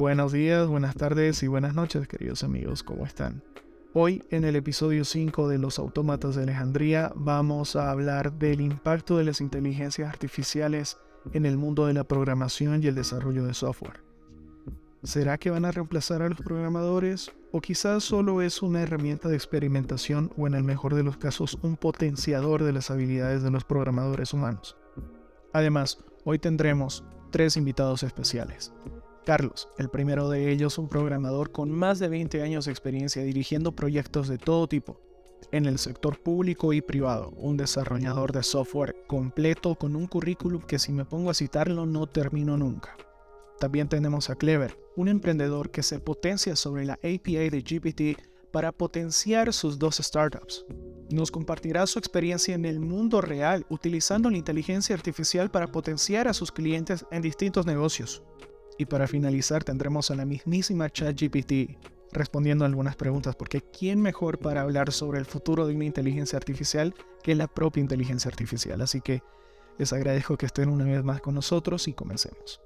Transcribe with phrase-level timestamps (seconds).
[0.00, 3.42] Buenos días, buenas tardes y buenas noches, queridos amigos, ¿cómo están?
[3.92, 9.18] Hoy, en el episodio 5 de Los Autómatas de Alejandría, vamos a hablar del impacto
[9.18, 10.96] de las inteligencias artificiales
[11.34, 14.00] en el mundo de la programación y el desarrollo de software.
[15.02, 17.30] ¿Será que van a reemplazar a los programadores?
[17.52, 21.58] ¿O quizás solo es una herramienta de experimentación o en el mejor de los casos
[21.60, 24.78] un potenciador de las habilidades de los programadores humanos?
[25.52, 28.72] Además, hoy tendremos tres invitados especiales.
[29.30, 33.76] Carlos, el primero de ellos un programador con más de 20 años de experiencia dirigiendo
[33.76, 35.00] proyectos de todo tipo,
[35.52, 40.80] en el sector público y privado, un desarrollador de software completo con un currículum que
[40.80, 42.96] si me pongo a citarlo no termino nunca.
[43.60, 48.72] También tenemos a Clever, un emprendedor que se potencia sobre la API de GPT para
[48.72, 50.66] potenciar sus dos startups.
[51.08, 56.34] Nos compartirá su experiencia en el mundo real utilizando la inteligencia artificial para potenciar a
[56.34, 58.24] sus clientes en distintos negocios.
[58.80, 61.76] Y para finalizar tendremos a la mismísima ChatGPT
[62.12, 66.94] respondiendo algunas preguntas, porque ¿quién mejor para hablar sobre el futuro de una inteligencia artificial
[67.22, 68.80] que la propia inteligencia artificial?
[68.80, 69.22] Así que
[69.76, 72.62] les agradezco que estén una vez más con nosotros y comencemos.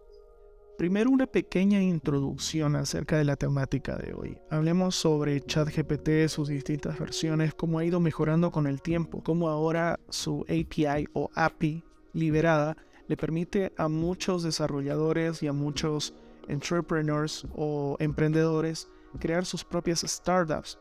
[0.78, 4.38] Primero una pequeña introducción acerca de la temática de hoy.
[4.50, 9.98] Hablemos sobre ChatGPT, sus distintas versiones, cómo ha ido mejorando con el tiempo, cómo ahora
[10.10, 12.76] su API o API liberada
[13.08, 16.14] le permite a muchos desarrolladores y a muchos
[16.48, 18.88] entrepreneurs o emprendedores
[19.18, 20.78] crear sus propias startups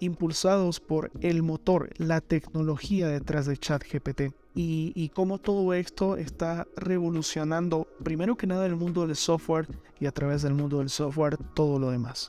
[0.00, 7.86] impulsados por el motor, la tecnología detrás de ChatGPT y, cómo todo esto está revolucionando
[8.02, 9.68] primero que nada el mundo del software
[10.00, 12.28] y a través del mundo del software todo lo demás.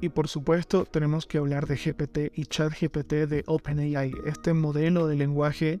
[0.00, 5.16] Y por supuesto tenemos que hablar de GPT y ChatGPT de OpenAI, este modelo de
[5.16, 5.78] lenguaje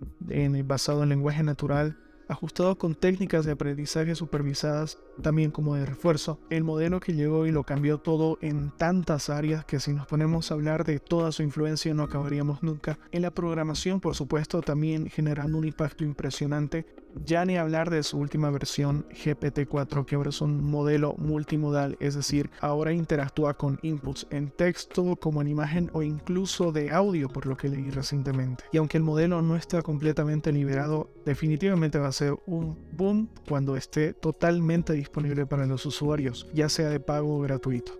[0.64, 6.38] basado en lenguaje natural ajustado con técnicas de aprendizaje supervisadas también como de refuerzo.
[6.50, 10.50] El modelo que llegó y lo cambió todo en tantas áreas que si nos ponemos
[10.50, 12.98] a hablar de toda su influencia no acabaríamos nunca.
[13.12, 16.86] En la programación, por supuesto, también generando un impacto impresionante.
[17.24, 22.14] Ya ni hablar de su última versión GPT-4, que ahora es un modelo multimodal, es
[22.14, 27.46] decir, ahora interactúa con inputs en texto, como en imagen o incluso de audio, por
[27.46, 28.64] lo que leí recientemente.
[28.70, 33.76] Y aunque el modelo no está completamente liberado, definitivamente va a ser un boom cuando
[33.76, 37.92] esté totalmente para los usuarios, ya sea de pago o gratuito.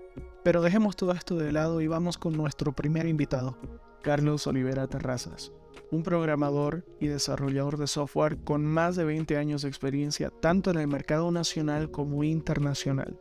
[0.43, 3.57] Pero dejemos todo esto de lado y vamos con nuestro primer invitado,
[4.03, 5.53] Carlos Olivera Terrazas,
[5.91, 10.79] un programador y desarrollador de software con más de 20 años de experiencia tanto en
[10.79, 13.19] el mercado nacional como internacional,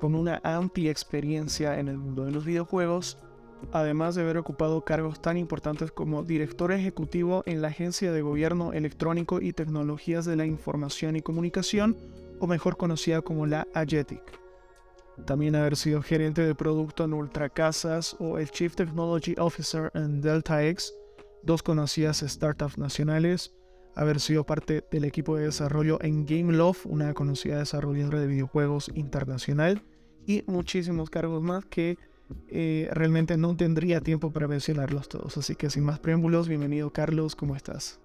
[0.00, 3.18] con una amplia experiencia en el mundo de los videojuegos,
[3.72, 8.72] además de haber ocupado cargos tan importantes como director ejecutivo en la Agencia de Gobierno
[8.72, 11.96] Electrónico y Tecnologías de la Información y Comunicación,
[12.46, 14.22] mejor conocida como la Agetic.
[15.26, 20.64] También haber sido gerente de producto en Ultracasas o el Chief Technology Officer en Delta
[20.64, 20.92] X,
[21.42, 23.54] dos conocidas startups nacionales,
[23.94, 29.82] haber sido parte del equipo de desarrollo en Gameloft, una conocida desarrolladora de videojuegos internacional,
[30.26, 31.98] y muchísimos cargos más que
[32.48, 35.36] eh, realmente no tendría tiempo para mencionarlos todos.
[35.36, 38.00] Así que sin más preámbulos, bienvenido Carlos, ¿cómo estás?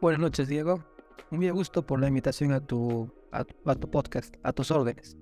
[0.00, 0.84] Buenas noches, Diego.
[1.30, 3.44] Un gusto por la invitación a tu, a,
[3.74, 5.16] tu podcast, a tus órdenes.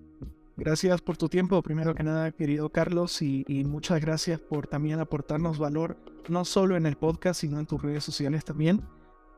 [0.57, 5.59] Gracias por tu tiempo, primero que nada, querido Carlos, y, muchas gracias por también aportarnos
[5.59, 8.83] valor, no solo en el podcast, sino en tus redes sociales también.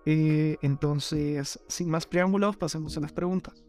[0.06, 3.64] Eh, entonces, sin más preámbulos, pasemos a las preguntas.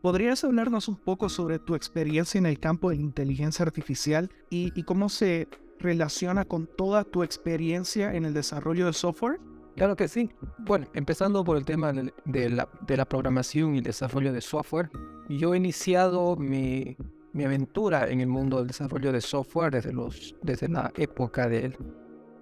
[0.00, 4.84] ¿Podrías hablarnos un poco sobre tu experiencia en el campo de inteligencia artificial y, y
[4.84, 5.48] cómo se
[5.80, 9.40] relaciona con toda tu experiencia en el desarrollo de software?
[9.78, 10.28] Claro que sí.
[10.58, 14.90] Bueno, empezando por el tema de la, de la programación y el desarrollo de software,
[15.28, 16.96] yo he iniciado mi,
[17.32, 21.76] mi, aventura en el mundo del desarrollo de software desde, los, desde la época de,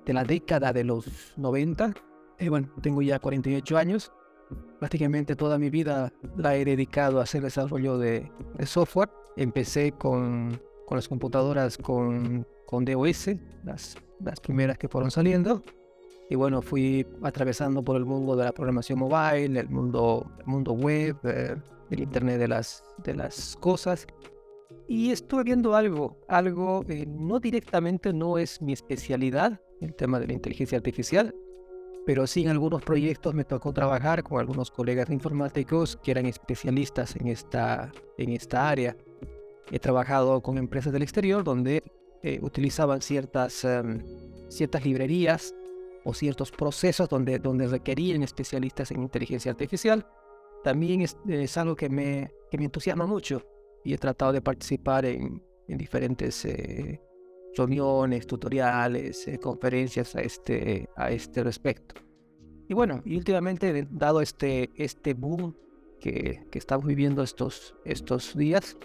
[0.07, 1.93] de la década de los 90.
[2.39, 4.13] Y bueno, tengo ya 48 años.
[4.79, 9.11] Prácticamente toda mi vida la he dedicado a hacer desarrollo de, de software.
[9.37, 13.29] Empecé con, con las computadoras con, con DOS,
[13.63, 15.63] las, las primeras que fueron saliendo.
[16.29, 20.73] Y bueno, fui atravesando por el mundo de la programación mobile, el mundo, el mundo
[20.73, 21.57] web, eh,
[21.91, 24.07] el Internet de las, de las cosas.
[24.89, 30.27] Y estuve viendo algo, algo eh, no directamente no es mi especialidad, el tema de
[30.27, 31.35] la inteligencia artificial,
[32.07, 37.17] pero sí en algunos proyectos me tocó trabajar con algunos colegas informáticos que eran especialistas
[37.17, 38.97] en esta, en esta área.
[39.71, 41.83] He trabajado con empresas del exterior donde
[42.23, 44.03] eh, utilizaban ciertas, em,
[44.49, 45.53] ciertas librerías
[46.07, 50.07] o ciertos procesos donde, donde requerían especialistas en inteligencia artificial,
[50.63, 53.43] también es, algo que me, que me entusiasma mucho.
[53.85, 57.01] y he tratado de participar en, en diferentes eh,
[57.57, 61.97] reuniones, tutoriales, eh, conferencias a este, a este respecto.
[62.69, 65.57] Y bueno, y últimamente, dado este, este boom
[66.01, 68.77] que, que, estamos viviendo estos, estos días,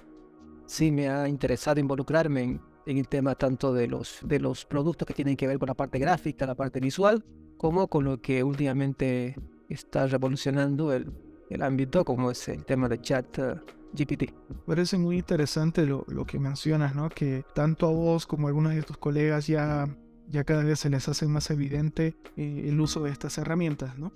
[0.65, 2.62] sí me ha interesado involucrarme en,
[2.92, 5.74] en, el tema tanto de los, de los productos que tienen que ver con la
[5.74, 7.24] parte gráfica, la parte visual,
[7.58, 9.36] como con lo que últimamente
[9.70, 11.12] está revolucionando el,
[11.50, 13.60] el ámbito, como es el tema de chat uh,
[13.94, 14.34] GPT.
[14.66, 17.10] Parece muy interesante lo, lo, que mencionas, ¿no?
[17.10, 19.88] Que tanto a vos como a algunos de tus colegas ya,
[20.30, 24.12] ya cada vez se les hace más evidente eh, el uso de estas herramientas, ¿no?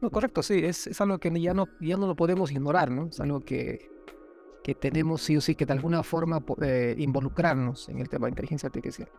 [0.00, 3.06] No, correcto, sí, es, es, algo que ya no, ya no lo podemos ignorar, ¿no?
[3.06, 3.90] Es algo que,
[4.64, 8.30] que tenemos sí o sí que de alguna forma eh, involucrarnos en el tema de
[8.30, 9.10] inteligencia artificial.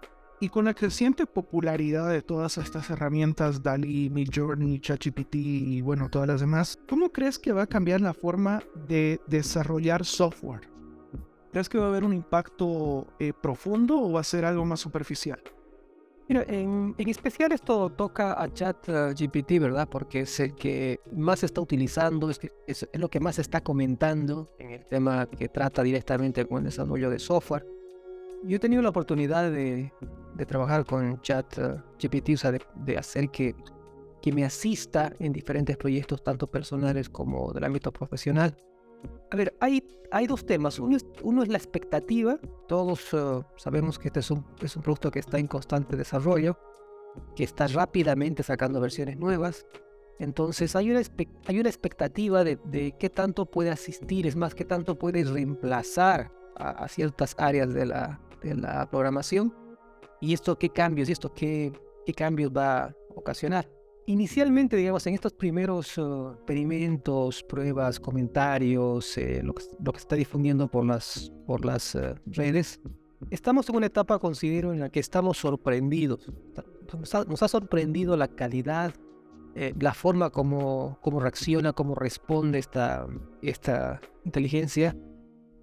[0.42, 6.28] Y con la creciente popularidad de todas estas herramientas, DALI, Midjourney, ChatGPT y bueno, todas
[6.28, 10.68] las demás, ¿cómo crees que va a cambiar la forma de desarrollar software?
[11.52, 14.80] ¿Crees que va a haber un impacto eh, profundo o va a ser algo más
[14.80, 15.40] superficial?
[16.28, 19.88] Mira, en, en, especial esto toca a ChatGPT, ¿verdad?
[19.88, 23.36] Porque es el que más se está utilizando, es, que es, es, lo que más
[23.36, 27.68] se está comentando en el tema que trata directamente con el desarrollo de software.
[28.44, 29.92] Yo he tenido la oportunidad de,
[30.36, 33.56] de trabajar con ChatGPT, o sea, de, de, hacer que,
[34.20, 38.58] que me asista en diferentes proyectos, tanto personales como del ámbito profesional.
[39.32, 40.80] A ver, hay, hay dos temas.
[40.80, 42.40] Uno es, uno es la expectativa.
[42.68, 46.58] Todos uh, sabemos que este es un, es un producto que está en constante desarrollo,
[47.36, 49.66] que está rápidamente sacando versiones nuevas.
[50.20, 51.02] Entonces hay una,
[51.48, 56.32] hay una expectativa de, de, qué tanto puede asistir, es más, qué tanto puede reemplazar
[56.56, 59.54] a, a ciertas áreas de la, de la programación.
[60.22, 61.74] Y esto qué cambios, y esto qué,
[62.06, 63.70] qué cambios va a ocasionar.
[64.08, 70.04] Inicialmente, digamos, en estos primeros uh, experimentos, pruebas, comentarios, eh, lo, que, lo, que, se
[70.04, 72.80] está difundiendo por las, por las uh, redes,
[73.32, 76.32] estamos en una etapa, considero, en la que estamos sorprendidos.
[77.00, 78.94] Nos ha, nos ha sorprendido la calidad,
[79.56, 83.08] eh, la forma como, como reacciona, cómo responde esta,
[83.42, 84.96] esta inteligencia.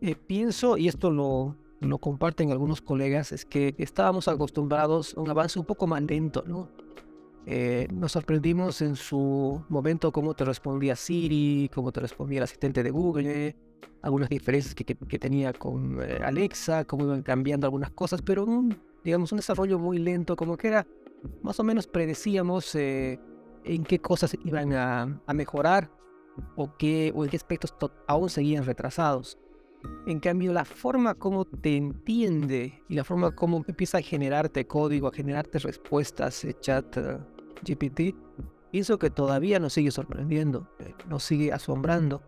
[0.00, 5.30] Eh, pienso, y esto lo, lo comparten algunos colegas, es que estábamos acostumbrados a un
[5.30, 6.70] avance un poco más lento, ¿no?
[7.44, 12.82] Eh, nos sorprendimos en su momento cómo te respondía Siri, cómo te respondía el asistente
[12.82, 13.56] de Google,
[14.02, 14.84] algunas diferencias que,
[15.18, 19.98] tenía con eh, Alexa, cómo iban cambiando algunas cosas, pero un, digamos un desarrollo muy
[19.98, 20.86] lento, como que era
[21.42, 23.18] más o menos predecíamos eh,
[23.64, 25.90] en qué cosas iban a, a, mejorar
[26.56, 27.74] o, qué, o en qué aspectos
[28.06, 29.38] aún seguían retrasados.
[30.06, 35.08] En cambio, la forma como te entiende y la forma como empieza a generarte código,
[35.08, 37.20] a generarte respuestas, eh, chat uh,
[37.62, 38.14] GPT,
[38.70, 42.22] pienso que todavía nos sigue sorprendiendo, eh, nos sigue asombrando.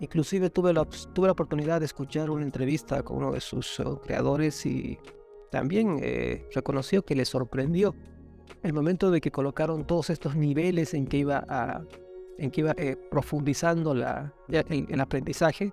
[0.00, 4.66] Inclusive tuve la, tuve la oportunidad de escuchar una entrevista con uno de sus creadores
[4.66, 4.98] y
[5.54, 7.94] también eh, reconoció que le sorprendió
[8.64, 11.86] el momento de que colocaron todos estos niveles en que iba,
[12.38, 15.72] en que iba eh, profundizando el aprendizaje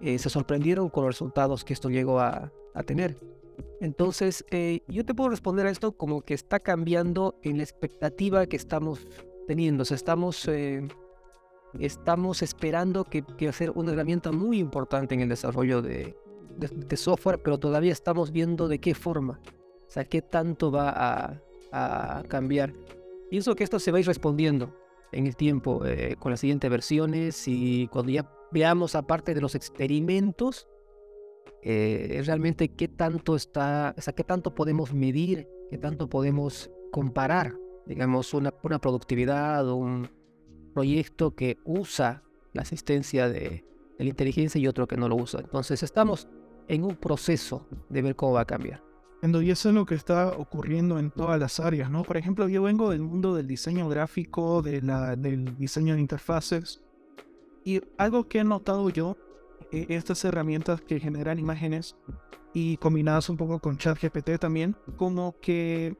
[0.00, 2.52] eh, se sorprendieron con los resultados que esto llegó a,
[2.86, 3.16] tener.
[3.80, 8.46] Entonces, eh, yo te puedo responder a esto como que está cambiando en la expectativa
[8.46, 9.04] que estamos
[9.48, 9.82] teniendo.
[9.82, 10.86] O sea, estamos, eh,
[11.80, 16.16] estamos esperando que, que va a ser una herramienta muy importante en el desarrollo de,
[16.94, 19.40] software, pero todavía estamos viendo de qué forma.
[19.88, 21.40] O sea, qué tanto va
[21.72, 22.72] a, cambiar.
[23.28, 24.72] Pienso que esto se va a ir respondiendo
[25.10, 25.82] en el tiempo
[26.20, 30.68] con las siguientes versiones y cuando ya veamos aparte de los experimentos,
[31.62, 37.54] eh, realmente qué tanto está, o sea, qué tanto podemos medir, qué tanto podemos comparar,
[37.86, 40.10] digamos, una, una productividad o un
[40.74, 43.64] proyecto que usa la asistencia de,
[43.98, 45.40] de la inteligencia y otro que no lo usa.
[45.40, 46.28] Entonces estamos
[46.68, 48.88] en un proceso de ver cómo va a cambiar.
[49.20, 52.04] Y eso es lo que está ocurriendo en todas las áreas, ¿no?
[52.04, 56.84] Por ejemplo, yo vengo del mundo del diseño gráfico, de la, del diseño de interfaces,
[57.64, 59.16] y algo que he notado yo,
[59.72, 61.96] eh, estas herramientas que generan imágenes
[62.54, 65.96] y combinadas un poco con ChatGPT también, como que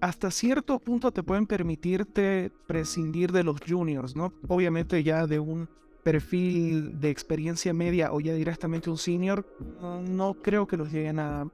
[0.00, 4.32] hasta cierto punto te pueden permitirte prescindir de los juniors, ¿no?
[4.48, 5.68] Obviamente ya de un
[6.02, 9.46] perfil de experiencia media o ya directamente un senior,
[9.80, 11.50] no creo que los lleguen a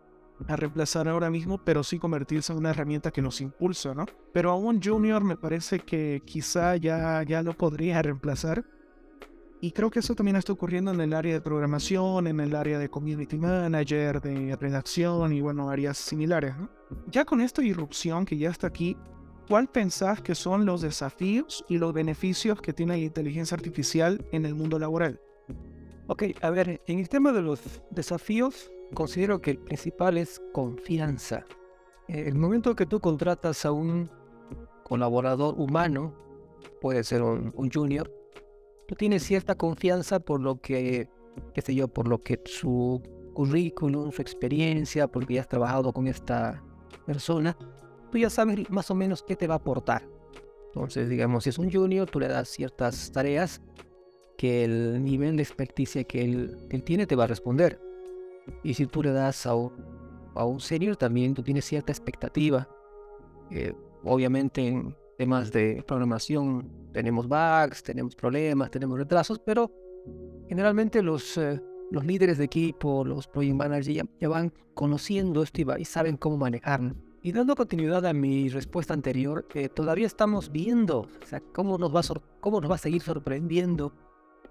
[0.48, 4.06] a reemplazar ahora mismo, pero sí convertirse en una herramienta que nos impulsa, ¿no?
[4.32, 8.64] Pero a un junior me parece que quizá ya, ya lo podría reemplazar.
[9.64, 12.80] Y creo que eso también está ocurriendo en el área de programación, en el área
[12.80, 16.68] de community manager, de redacción y bueno, áreas similares, ¿no?
[17.06, 18.96] Ya con esta irrupción que ya está aquí,
[19.48, 24.46] ¿cuál pensás que son los desafíos y los beneficios que tiene la inteligencia artificial en
[24.46, 25.20] el mundo laboral?
[26.08, 27.60] Ok, a ver, en el tema de los
[27.92, 31.46] desafíos, considero que el principal es confianza.
[32.08, 34.10] El momento que tú contratas a un
[34.82, 36.12] colaborador humano,
[36.80, 38.10] puede ser un, un junior,
[38.92, 41.08] tú tienes cierta confianza por lo que,
[41.54, 43.00] qué sé yo, por lo que su
[43.32, 46.62] currículum, su experiencia, porque ya has trabajado con esta
[47.06, 47.56] persona,
[48.10, 50.06] tú ya sabes más o menos qué te va a aportar.
[50.66, 53.62] Entonces, digamos, si es un junior, tú le das ciertas tareas
[54.36, 57.80] que el nivel de experticia que él, él tiene te va a responder.
[58.62, 59.72] Y si tú le das a un,
[60.34, 62.68] a un senior, también tú tienes cierta expectativa.
[63.50, 63.72] Eh,
[64.04, 69.70] obviamente en temas de programación tenemos bugs, tenemos problemas, tenemos retrasos, pero
[70.48, 71.62] generalmente los, eh,
[71.92, 76.96] los líderes de equipo, los project managers ya, van conociendo esto y, saben cómo manejarlo.
[77.22, 81.94] Y dando continuidad a mi respuesta anterior, eh, todavía estamos viendo o sea, cómo, nos
[81.94, 83.92] va a cómo nos va a seguir sorprendiendo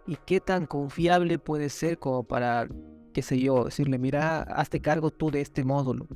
[0.08, 2.70] y qué tan confiable puede ser como para,
[3.12, 6.08] qué sé yo, decirle, mira, hazte cargo tú de este módulo,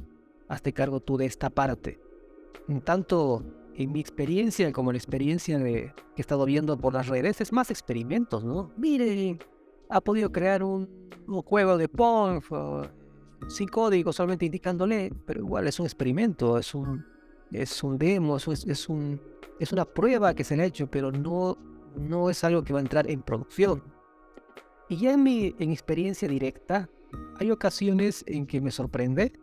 [0.48, 2.00] hazte cargo tú de esta parte.
[2.70, 3.44] En tanto
[3.78, 7.52] en mi experiencia, como la experiencia de, que he estado viendo por las redes, es
[7.52, 8.72] más experimentos, ¿no?
[8.78, 9.40] Miren,
[9.90, 10.88] ha podido crear un,
[11.44, 12.42] juego de Pong
[13.48, 17.04] sin código, solamente indicándole, pero igual es un experimento, es un,
[17.52, 19.20] es un demo, es, es, un,
[19.60, 21.58] es una prueba que se le ha hecho, pero no,
[21.96, 23.84] no es algo que va a entrar en producción.
[24.88, 26.90] Y ya en mi en experiencia directa,
[27.40, 29.34] hay ocasiones en que me sorprende,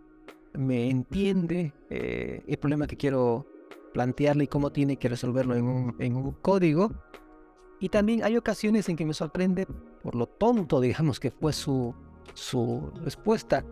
[0.54, 3.46] me entiende eh, el problema que quiero
[3.92, 6.92] plantearle cómo tiene que resolverlo en un, en un código.
[7.80, 9.66] Y también hay ocasiones en que me sorprende
[10.02, 11.94] por lo tonto, digamos, que fue su,
[12.34, 13.64] su respuesta.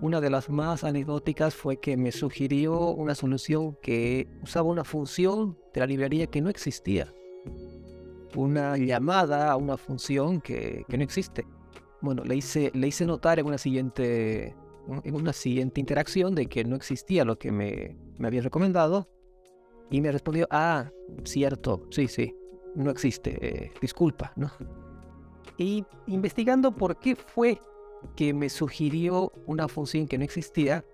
[0.00, 5.58] Una de las más anecdóticas fue que me sugirió una solución que usaba una función
[5.74, 7.12] de la librería que no existía.
[8.36, 11.44] Una llamada a una función que, que no existe.
[12.00, 14.54] Bueno, le hice, le hice notar en una siguiente
[15.04, 19.06] en una siguiente interacción de que no existía lo que me, me había recomendado
[19.90, 20.90] y me respondió, ah,
[21.24, 22.34] cierto, sí, sí,
[22.74, 24.50] no existe, eh, disculpa, ¿no?
[25.56, 27.60] Y investigando por qué fue
[28.14, 30.84] que me sugirió una función que no existía,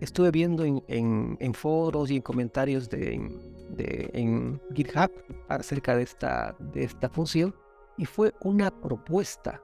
[0.00, 3.30] estuve viendo en, en, foros y en comentarios de,
[3.70, 5.10] de, en GitHub
[5.48, 7.54] acerca de esta, de esta función
[7.96, 9.62] y fue una propuesta.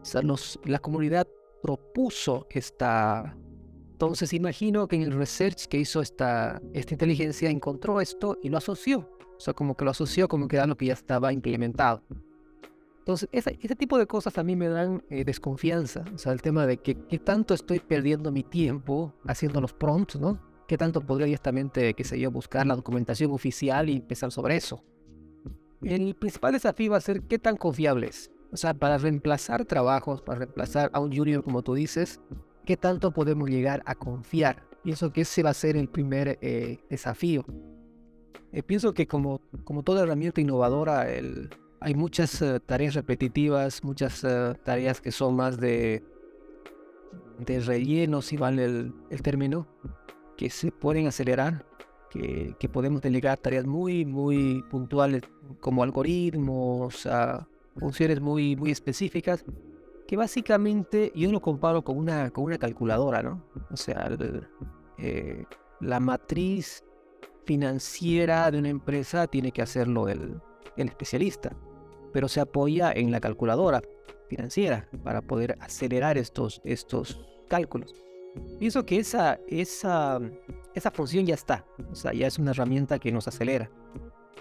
[0.00, 1.26] O sea, los, la comunidad
[1.62, 3.36] propuso esta,
[4.00, 8.56] entonces imagino que en el research que hizo esta, esta inteligencia encontró esto y lo
[8.56, 9.00] asoció.
[9.36, 12.02] O sea, como que lo asoció como que era lo que ya estaba implementado.
[13.00, 16.02] Entonces, ese, ese tipo de cosas a mí me dan eh, desconfianza.
[16.14, 20.18] O sea, el tema de que qué tanto estoy perdiendo mi tiempo haciendo los prompts,
[20.18, 20.40] ¿no?
[20.66, 24.82] ¿Qué tanto podría directamente, qué sé yo, buscar la documentación oficial y empezar sobre eso?
[25.82, 28.30] El principal desafío va a ser qué tan confiable es.
[28.50, 32.18] O sea, para reemplazar trabajos, para reemplazar a un junior, como tú dices,
[32.64, 34.62] qué tanto podemos llegar a confiar.
[34.82, 37.44] Pienso que ese va a ser el primer eh, desafío.
[38.52, 41.06] Eh, pienso que como, como toda herramienta innovadora,
[41.80, 44.26] hay muchas eh, tareas repetitivas, muchas
[44.64, 46.02] tareas que son más de,
[47.38, 49.68] de relleno, si vale el, el término,
[50.36, 51.66] que se pueden acelerar,
[52.10, 55.22] que, que, podemos delegar tareas muy, muy puntuales
[55.60, 57.08] como algoritmos,
[57.76, 59.44] funciones muy, muy específicas
[60.10, 63.44] que básicamente yo lo comparo con una, con una calculadora, ¿no?
[63.70, 64.10] O sea,
[64.98, 65.44] eh,
[65.78, 66.82] la matriz
[67.44, 70.40] financiera de una empresa tiene que hacerlo el,
[70.76, 71.56] el especialista,
[72.12, 73.82] pero se apoya en la calculadora
[74.28, 77.94] financiera para poder acelerar estos, estos cálculos.
[78.58, 80.18] Pienso que esa, esa,
[80.74, 83.70] esa función ya está, o sea, ya es una herramienta que nos acelera.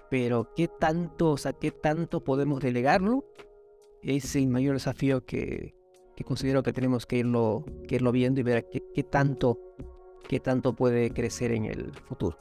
[0.09, 3.23] Pero ¿qué tanto, o sea, qué tanto podemos delegarlo?
[4.01, 5.75] Es el mayor desafío que,
[6.25, 9.59] considero que tenemos que irlo, que irlo viendo y ver qué, tanto,
[10.27, 12.37] qué tanto puede crecer en el futuro.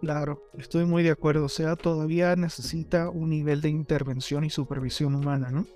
[0.00, 1.44] Claro, estoy muy de acuerdo.
[1.44, 5.66] O sea, todavía necesita un nivel de intervención y supervisión humana, ¿no?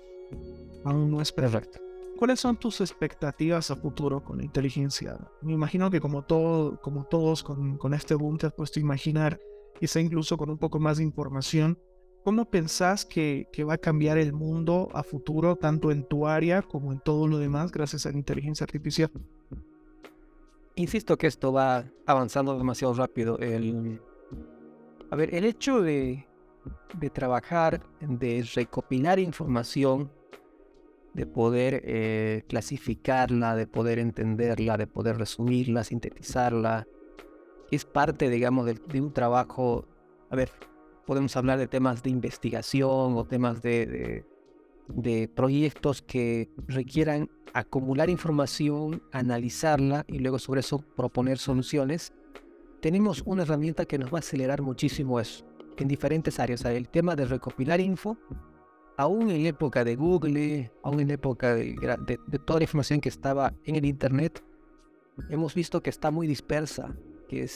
[0.85, 1.79] Aún no es perfecto.
[2.17, 5.17] ¿Cuáles son tus expectativas a futuro con la inteligencia?
[5.41, 8.83] Me imagino que como, todo, como todos con, con este boom te has puesto a
[8.83, 9.39] imaginar,
[9.77, 11.77] quizá incluso con un poco más de información,
[12.23, 16.93] ¿Cómo pensás que, va a cambiar el mundo a futuro, tanto en tu área como
[16.93, 19.11] en todo lo demás, gracias a la inteligencia artificial?
[20.75, 23.37] Insisto que esto va avanzando demasiado rápido.
[25.11, 26.25] a ver, el hecho de,
[27.11, 30.09] trabajar, de recopilar información,
[31.13, 36.87] de poder eh, clasificarla, de poder entenderla, de poder resumirla, sintetizarla,
[37.69, 39.85] es parte, digamos, de un trabajo.
[40.29, 40.49] A ver,
[41.05, 44.25] podemos hablar de temas de investigación o temas de,
[44.87, 52.13] de, proyectos que requieran acumular información, analizarla y luego sobre eso proponer soluciones,
[52.81, 55.45] tenemos una herramienta que nos va a acelerar muchísimo eso
[55.77, 56.63] en diferentes áreas.
[56.65, 58.17] el tema de recopilar info,
[58.97, 61.75] aún en época de Google, aún en época de,
[62.45, 64.43] toda la información que estaba en el Internet,
[65.29, 66.95] hemos visto que está muy dispersa,
[67.27, 67.47] que,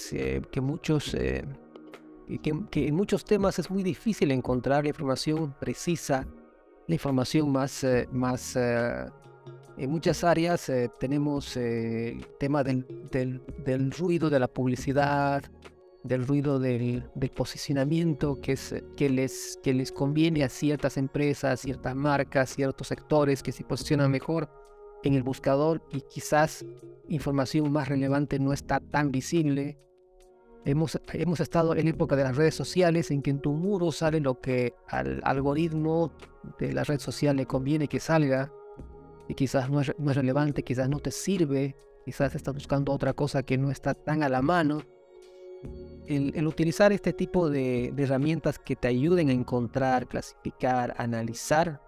[0.51, 1.13] que muchos...
[1.13, 1.45] Eh,
[2.27, 6.27] que, en muchos temas es muy difícil encontrar la información precisa,
[6.87, 9.05] la información más, eh, más eh,
[9.77, 15.43] en muchas áreas eh, tenemos el tema del, del, ruido de la publicidad,
[16.03, 17.03] del ruido del,
[17.35, 18.57] posicionamiento que,
[18.95, 24.11] que, les, que les conviene a ciertas empresas, ciertas marcas, ciertos sectores que se posicionan
[24.11, 24.49] mejor
[25.03, 26.65] en el buscador y quizás
[27.07, 29.77] información más relevante no está tan visible
[30.65, 33.91] Hemos, hemos estado en la época de las redes sociales en que en tu muro
[33.91, 36.11] sale lo que al algoritmo
[36.59, 38.51] de la red social le conviene que salga
[39.29, 43.13] y quizás no es, no es relevante, quizás no te sirve, quizás estás buscando otra
[43.13, 44.81] cosa que no está tan a la mano.
[46.05, 51.81] El, utilizar este tipo de, de, herramientas que te ayuden a encontrar, clasificar, analizar,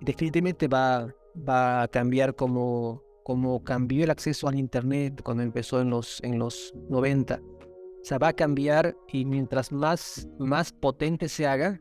[0.00, 1.14] definitivamente va,
[1.48, 6.40] va a cambiar como, como cambió el acceso al Internet cuando empezó en los, en
[6.40, 7.40] los 90
[8.06, 11.80] sea, va a cambiar y mientras más, más potente se haga,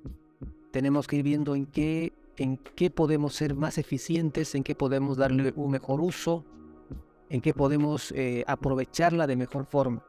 [0.71, 5.17] tenemos que ir viendo en qué, en qué podemos ser más eficientes, en qué podemos
[5.17, 6.43] darle un mejor uso,
[7.29, 10.03] en qué podemos eh, aprovecharla de mejor forma.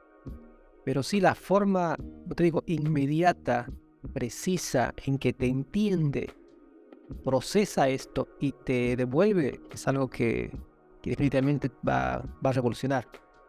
[0.87, 1.97] Pero si la forma,
[2.35, 3.71] te digo, inmediata,
[4.15, 6.31] precisa, en que te entiende,
[7.25, 10.51] procesa esto y te devuelve, es algo que,
[11.03, 13.07] definitivamente va, va a revolucionar.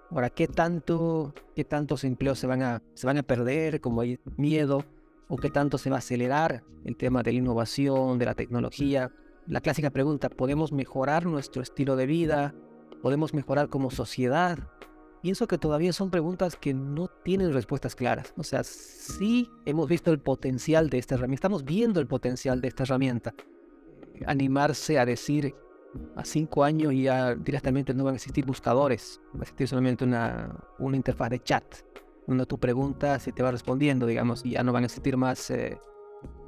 [0.09, 4.19] Ahora, ¿qué, tanto, qué tantos empleos se van, a, se van a perder, como hay
[4.37, 4.85] miedo,
[5.27, 9.11] o qué tanto se va a acelerar el tema de la innovación, de la tecnología?
[9.47, 12.55] La clásica pregunta, ¿podemos mejorar nuestro estilo de vida?
[13.01, 14.59] ¿Podemos mejorar como sociedad?
[15.21, 18.33] Pienso que todavía son preguntas que no tienen respuestas claras.
[18.37, 22.69] O sea, sí hemos visto el potencial de esta herramienta, estamos viendo el potencial de
[22.69, 23.33] esta herramienta.
[24.25, 25.53] Animarse a decir
[26.15, 30.55] a cinco años ya directamente no van a existir buscadores, va a existir solamente una,
[30.79, 31.63] una interfaz de chat,
[32.25, 35.49] donde tú preguntas y te va respondiendo, digamos, y ya no van a existir más
[35.49, 35.79] eh,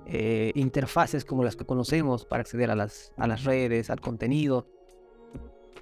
[0.06, 4.68] eh, interfaces como las que conocemos para acceder a las, a las redes, al contenido.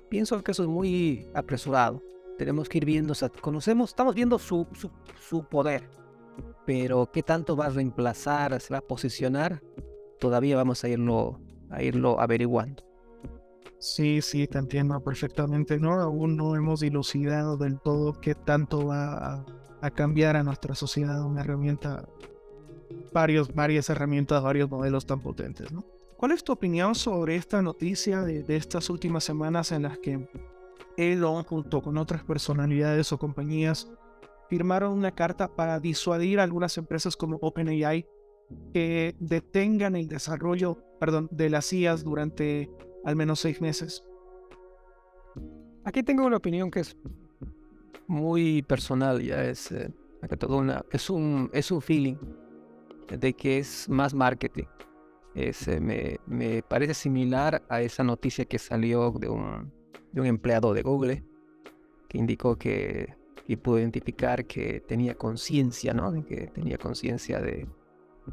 [0.09, 2.03] Pienso que eso es muy apresurado.
[2.37, 5.89] Tenemos que ir viendo, conocemos, estamos viendo su, su, su poder,
[6.65, 9.63] pero qué tanto va a reemplazar, se va a posicionar,
[10.19, 11.41] todavía vamos a irlo,
[11.71, 12.83] a irlo averiguando.
[13.79, 15.79] Sí, sí, te entiendo perfectamente.
[15.79, 19.45] No, aún no hemos dilucidado del todo qué tanto va
[19.81, 22.07] a, cambiar a nuestra sociedad una herramienta,
[23.13, 25.71] varios, varias herramientas, varios modelos tan potentes.
[25.71, 25.85] ¿no?
[26.17, 30.27] ¿Cuál es tu opinión sobre esta noticia de, estas últimas semanas en las que
[30.97, 33.87] Elon, junto con otras personalidades o compañías,
[34.49, 38.07] firmaron una carta para disuadir a algunas empresas como OpenAI
[38.73, 42.71] que detengan el desarrollo perdón, de las IAs durante
[43.07, 44.03] al menos seis meses.
[45.85, 46.97] Aquí tengo una opinión que es
[48.05, 49.89] muy personal, ya es, eh,
[50.37, 52.17] todo una, es, un, es un feeling
[53.07, 54.65] de que es más marketing.
[55.35, 59.71] Es, eh, me, me, parece similar a esa noticia que salió de un,
[60.11, 61.23] de un empleado de Google
[62.09, 63.15] que indicó que
[63.47, 66.11] y pudo identificar que tenía conciencia, ¿no?
[66.25, 67.69] que tenía conciencia de,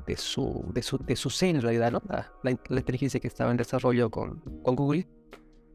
[0.06, 2.02] de su, de su, de su en realidad, ¿no?
[2.08, 5.06] La, la, inteligencia que estaba en desarrollo con, con Google,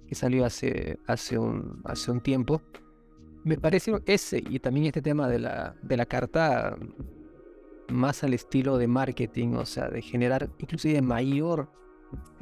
[0.07, 2.61] que salió hace, hace, un, hace un tiempo.
[3.43, 6.77] Me pareció ese y también este tema de la, de la carta
[7.89, 11.71] más al estilo de marketing, o sea, de generar inclusive mayor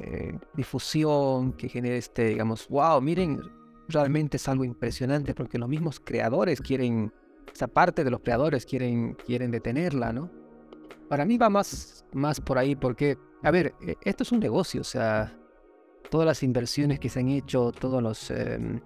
[0.00, 3.40] eh, difusión, que genere este, digamos, wow, miren,
[3.88, 7.12] realmente es algo impresionante porque los mismos creadores quieren,
[7.52, 10.30] esa parte de los creadores quieren, quieren detenerla, ¿no?
[11.08, 14.82] Para mí va más, más por ahí porque, a ver, e, esto es un negocio,
[14.82, 15.36] o sea,
[16.10, 18.80] todas las inversiones que se han hecho, todos los, em,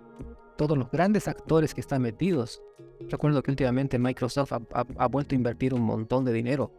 [0.57, 2.63] todos los grandes actores que están metidos.
[3.09, 6.73] Recuerdo que últimamente Microsoft ha, vuelto a invertir un montón de dinero.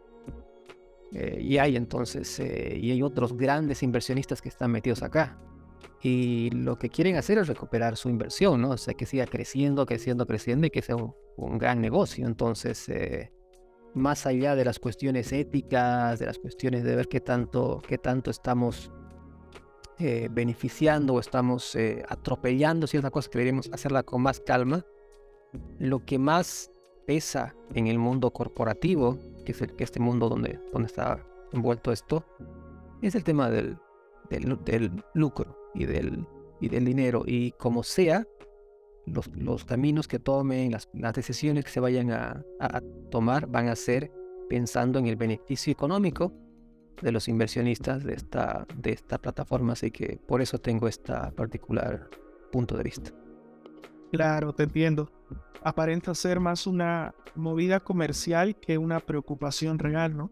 [1.12, 5.38] Eh, y hay entonces, eh, y hay otros grandes inversionistas que están metidos acá.
[6.02, 8.70] Y lo que quieren hacer es recuperar su inversión, ¿no?
[8.70, 12.26] O sea, que siga creciendo, creciendo, creciendo y que sea un, un gran negocio.
[12.26, 13.32] Entonces, eh,
[13.94, 18.30] más allá de las cuestiones éticas, de las cuestiones de ver qué tanto, qué tanto
[18.30, 18.90] estamos
[19.98, 24.84] eh, beneficiando o estamos eh, atropellando ciertas cosas que deberíamos hacerla con más calma,
[25.78, 26.70] lo que más
[27.06, 31.92] pesa en el mundo corporativo que es el, que este mundo donde, donde está envuelto
[31.92, 32.24] esto,
[33.02, 33.78] es el tema del,
[34.30, 36.26] del, lucro y del,
[36.60, 37.22] y del dinero.
[37.26, 38.26] Y como sea,
[39.06, 43.68] los, los caminos que tomen, las, las decisiones que se vayan a, a, tomar van
[43.68, 44.10] a ser
[44.48, 46.32] pensando en el beneficio económico
[47.02, 49.72] de los inversionistas de esta, de esta plataforma.
[49.72, 52.08] Así que por eso tengo esta particular
[52.52, 53.10] punto de vista.
[54.12, 55.10] Claro, te entiendo.
[55.62, 60.30] Aparenta ser más una movida comercial que una preocupación real, ¿no?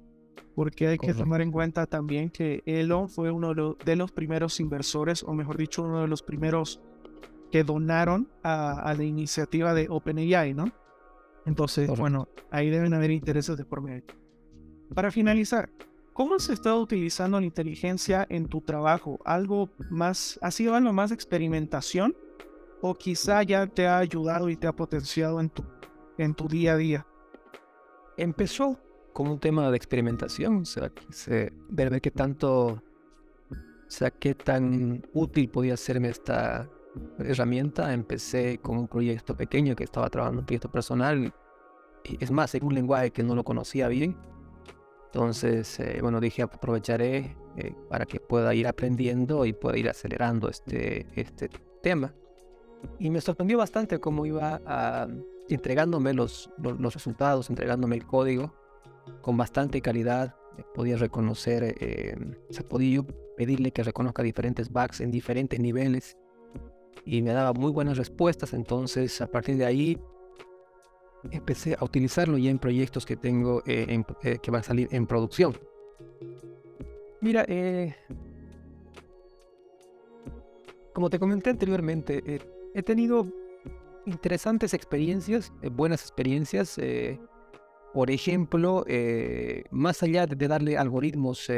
[0.54, 5.22] Porque hay que tomar en cuenta también que Elon fue uno de los primeros inversores,
[5.22, 6.82] o mejor dicho, uno de los primeros
[7.52, 10.72] que donaron a, la iniciativa de OpenAI, ¿no?
[11.44, 14.04] Entonces, bueno, ahí deben haber intereses de por medio.
[14.94, 15.68] Para finalizar,
[16.14, 19.20] ¿cómo has estado utilizando la inteligencia en tu trabajo?
[19.26, 22.16] ¿Algo más, ha sido algo más de experimentación
[22.80, 25.62] o quizá ya te ha ayudado y te ha potenciado en tu,
[26.16, 27.06] en tu día a día?
[28.16, 28.80] Empezó
[29.12, 32.80] como un tema de experimentación, o sea, quise ver, qué tanto, o
[33.88, 36.70] sea, qué tan útil podía serme esta
[37.18, 37.92] herramienta.
[37.92, 41.32] Empecé con un proyecto pequeño que estaba trabajando un proyecto personal,
[42.20, 44.16] es más, en un lenguaje que no lo conocía bien.
[45.06, 50.48] Entonces, eh, bueno, dije, aprovecharé eh, para que pueda ir aprendiendo y pueda ir acelerando
[50.48, 51.50] este, este
[51.82, 52.14] tema.
[52.98, 55.06] Y me sorprendió bastante cómo iba a,
[55.48, 58.54] entregándome los, los, resultados, entregándome el código
[59.20, 60.34] con bastante calidad.
[60.74, 62.16] Podía reconocer, eh,
[62.48, 66.16] o sea, podía yo pedirle que reconozca diferentes bugs en diferentes niveles
[67.04, 68.52] y me daba muy buenas respuestas.
[68.52, 69.98] Entonces, a partir de ahí,
[71.30, 75.06] empecé a utilizarlo ya en proyectos que tengo eh, eh, que van a salir en
[75.06, 75.56] producción.
[77.20, 77.46] Mira,
[80.92, 82.40] como te comenté anteriormente,
[82.74, 83.26] he tenido
[84.06, 86.78] interesantes experiencias, eh, buenas experiencias.
[86.78, 87.20] Eh,
[87.92, 91.50] por ejemplo, eh, más allá de darle algoritmos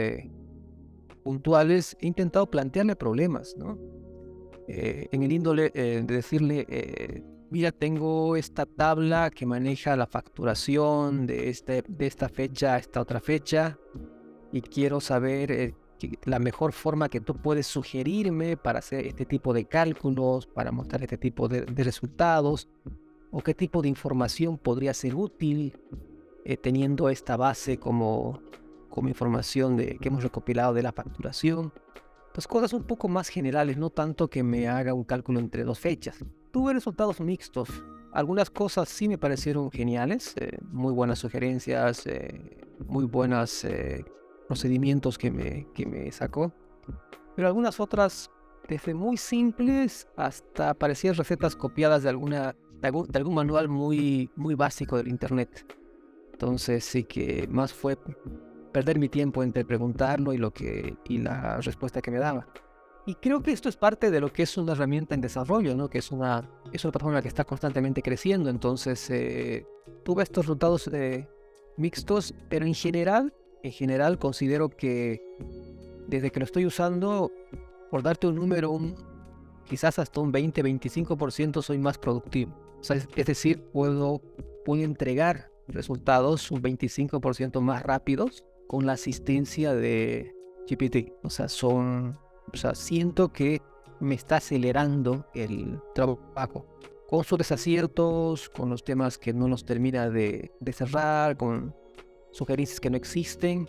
[1.23, 3.79] puntuales, he intentado plantearle problemas, ¿no?
[4.67, 11.85] En el índole de decirle, mira, tengo esta tabla que maneja la facturación de, este,
[11.87, 13.79] de esta fecha a esta otra fecha
[14.53, 15.75] y quiero saber
[16.25, 21.03] la mejor forma que tú puedes sugerirme para hacer este tipo de cálculos, para mostrar
[21.03, 22.69] este tipo de, resultados,
[23.31, 25.77] o qué tipo de información podría ser útil
[26.45, 28.41] eh, teniendo esta base como,
[28.91, 31.73] como información de, que hemos recopilado de la facturación.
[32.35, 35.79] Pues cosas un poco más generales, no tanto que me haga un cálculo entre dos
[35.79, 36.25] fechas.
[36.51, 37.69] Tuve resultados mixtos.
[38.13, 43.65] Algunas cosas sí me parecieron geniales, eh, muy buenas sugerencias, eh, muy buenas
[44.49, 46.53] procedimientos que me, que me sacó.
[47.37, 48.31] Pero algunas otras,
[48.69, 54.97] desde muy simples hasta parecían recetas copiadas de, alguna, de algún, manual muy, muy básico
[54.97, 55.65] del Internet.
[56.33, 57.97] Entonces sí que más fue
[58.75, 62.47] perder mi tiempo entre preguntarlo y, lo que, y la respuesta que me daba.
[63.07, 65.89] Y creo que esto es parte de lo que es una herramienta en desarrollo, ¿no?
[65.89, 68.51] que es una, es una plataforma que está constantemente creciendo.
[68.51, 69.67] Entonces eh,
[70.03, 71.29] tuve estos resultados de
[71.77, 73.33] mixtos, pero en general
[73.65, 75.23] en general considero que
[76.07, 77.33] desde que lo estoy usando,
[77.91, 78.79] por darte un número,
[79.65, 82.55] quizás hasta un 20-25% soy más productivo.
[82.83, 84.21] es, decir, puedo,
[84.67, 90.35] puedo entregar resultados un 25% más rápidos con la asistencia de
[90.69, 91.13] GPT.
[91.23, 92.19] O sea, son,
[92.53, 93.61] o sea, siento que
[94.01, 96.67] me está acelerando el trabajo.
[97.09, 101.75] Con sus desaciertos, con los temas que no nos termina de, de cerrar, con
[102.33, 103.69] sugerencias que no existen,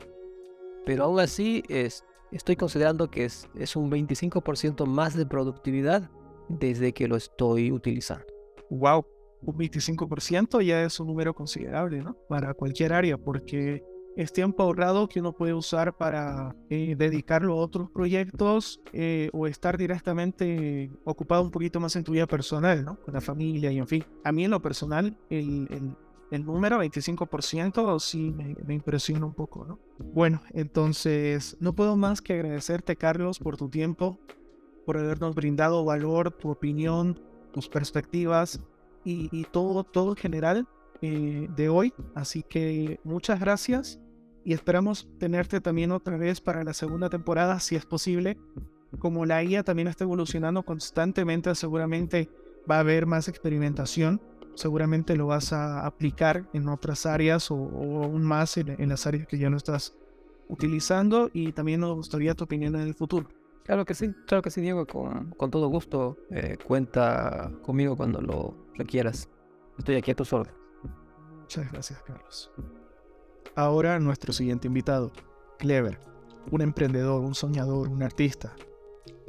[0.85, 6.09] pero aún así es, estoy considerando que es, es un 25% más de productividad
[6.47, 8.25] desde que lo estoy utilizando.
[8.69, 9.05] ¡Wow!
[9.41, 12.15] Un 25% ya es un número considerable, ¿no?
[12.27, 13.83] Para cualquier área, porque
[14.15, 19.47] es tiempo ahorrado que uno puede usar para eh, dedicarlo a otros proyectos eh, o
[19.47, 22.99] estar directamente ocupado un poquito más en tu vida personal, ¿no?
[23.01, 24.05] Con la familia y en fin.
[24.23, 25.95] A mí en lo personal, el, el
[26.31, 29.79] el número 25% sí me, impresiona un poco, ¿no?
[29.99, 34.19] Bueno, entonces no puedo más que agradecerte, Carlos, por tu tiempo,
[34.85, 37.19] por habernos brindado valor, tu opinión,
[37.51, 38.59] tus perspectivas
[39.03, 40.67] y, todo, todo en general
[41.01, 41.93] eh, de hoy.
[42.15, 43.99] Así que muchas gracias
[44.45, 48.37] y esperamos tenerte también otra vez para la segunda temporada, si es posible.
[48.99, 52.29] Como la IA también está evolucionando constantemente, seguramente
[52.69, 54.21] va a haber más experimentación
[54.55, 59.37] seguramente lo vas a aplicar en otras áreas o, aún más en, las áreas que
[59.37, 59.95] ya no estás
[60.47, 63.27] utilizando y también nos gustaría tu opinión en el futuro.
[63.63, 66.17] Claro que sí, claro que sí, Diego, con, con todo gusto.
[66.29, 69.29] Eh, cuenta conmigo cuando lo requieras.
[69.77, 70.59] Estoy aquí a tus órdenes.
[71.41, 72.51] Muchas gracias, Carlos.
[73.53, 75.11] Ahora nuestro siguiente invitado,
[75.59, 75.99] Clever,
[76.51, 78.55] un emprendedor, un soñador, un artista,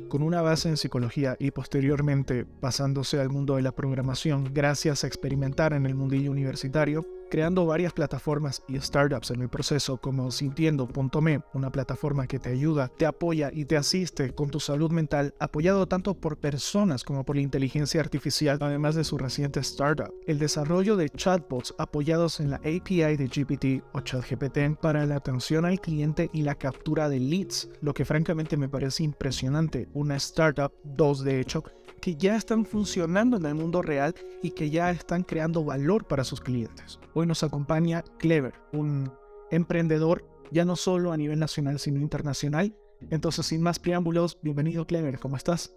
[0.09, 5.07] con una base en psicología y posteriormente pasándose al mundo de la programación gracias a
[5.07, 11.43] experimentar en el mundillo universitario, creando varias plataformas y startups en el proceso como Sintiendo.me,
[11.55, 15.87] una plataforma que te ayuda, te apoya y te asiste con tu salud mental, apoyado
[15.87, 20.13] tanto por personas como por la inteligencia artificial, además de su reciente startup.
[20.27, 25.65] El desarrollo de chatbots apoyados en la API de GPT o ChatGPT para la atención
[25.65, 29.89] al cliente y la captura de leads, lo que francamente me parece impresionante.
[29.95, 31.65] Una startup, dos de hecho,
[32.07, 36.23] que ya están funcionando en el mundo real y que ya están creando valor para
[36.23, 37.01] sus clientes.
[37.15, 39.13] Hoy nos acompaña Clever, un
[39.51, 42.77] emprendedor ya no solo a nivel nacional, sino internacional.
[43.11, 45.75] Entonces, sin más preámbulos, bienvenido Clever, ¿cómo estás?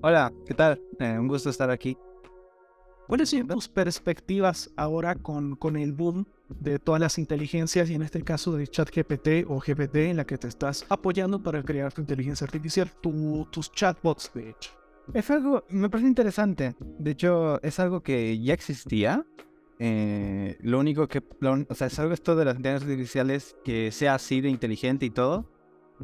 [0.00, 0.80] Hola, ¿qué tal?
[0.98, 1.98] Eh, un gusto estar aquí.
[3.06, 8.00] ¿Cuáles son tus perspectivas ahora con, con el boom de todas las inteligencias y en
[8.00, 12.00] este caso de ChatGPT o GPT en la que te estás apoyando para crear tu
[12.00, 14.78] inteligencia artificial, tus chatbots de hecho?
[15.14, 16.74] Es algo, me parece interesante.
[16.98, 19.24] De hecho, es algo que ya existía.
[19.78, 21.22] Eh, lo único que,
[21.68, 25.10] o sea, es algo esto de las inteligencias artificiales que sea así de inteligente y
[25.10, 25.50] todo.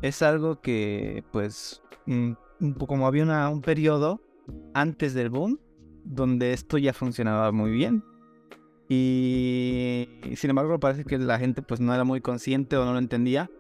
[0.03, 2.33] Es algo que, pues, mm,
[2.87, 4.21] como había un periodo
[4.75, 5.61] antes del boom,
[6.05, 8.03] donde esto ya funcionaba muy bien.
[8.89, 12.99] Y, sin embargo, parece que la gente pues no era muy consciente o no lo
[12.99, 13.51] entendía.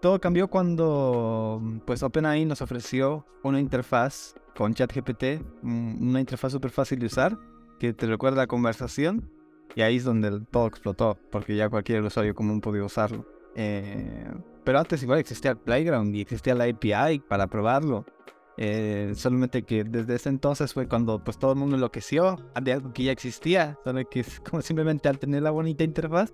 [0.00, 6.98] Todo cambió cuando pues OpenAI nos ofreció una interfaz con ChatGPT, una interfaz súper fácil
[6.98, 7.38] de usar,
[7.78, 9.30] que te recuerda la conversación,
[9.74, 13.26] y ahí es donde todo explotó, porque ya cualquier usuario común podía usarlo.
[13.54, 14.30] Eh,
[14.64, 18.04] pero antes igual existía el Playground y existía la API para probarlo.
[18.56, 22.92] Eh, solamente que desde ese entonces fue cuando pues todo el mundo enloqueció de algo
[22.92, 26.32] que ya existía, solo que como simplemente al tener la bonita interfaz,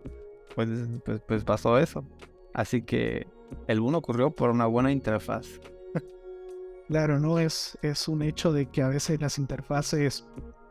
[0.55, 0.69] pues,
[1.05, 2.05] pues, pues pasó eso.
[2.53, 3.29] Así que
[3.69, 5.61] el boom ocurrió por una buena interfaz.
[6.89, 10.25] Claro, no es, es un hecho de que a veces las interfaces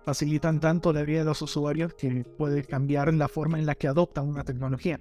[0.06, 3.88] facilitan tanto la vida de los usuarios que puede cambiar la forma en la que
[3.88, 5.00] adoptan una tecnología.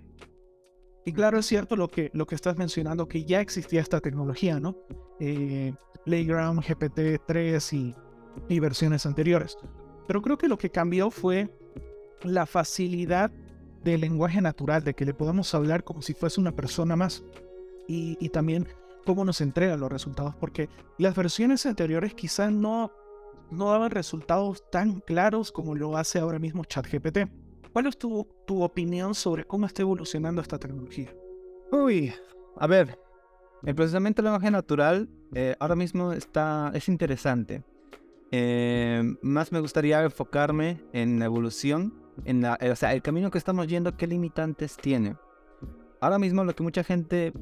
[1.04, 4.58] Y claro, es cierto lo que, lo que estás mencionando, que ya existía esta tecnología,
[4.58, 4.76] ¿no?
[5.20, 5.74] Eh,
[6.06, 7.94] Playground, GPT-3 y,
[8.48, 9.56] y versiones anteriores.
[10.06, 11.50] Pero creo que lo que cambió fue
[12.22, 13.30] la facilidad
[13.84, 17.22] del lenguaje natural, de que le podamos hablar como si fuese una persona más.
[17.86, 18.66] Y, y también
[19.04, 22.90] cómo nos entrega los resultados, porque las versiones anteriores quizás no,
[23.50, 27.18] no daban resultados tan claros como lo hace ahora mismo ChatGPT.
[27.72, 31.12] ¿Cuál es tu, tu opinión sobre cómo está evolucionando esta tecnología?
[31.72, 32.12] Uy,
[32.56, 32.98] a ver,
[33.64, 37.64] el procesamiento del lenguaje natural eh, ahora mismo está, es interesante.
[38.30, 43.38] Eh, más me gustaría enfocarme en la evolución, en la, o sea, el camino que
[43.38, 45.16] estamos yendo, qué limitantes tiene.
[46.00, 47.32] Ahora mismo lo que mucha gente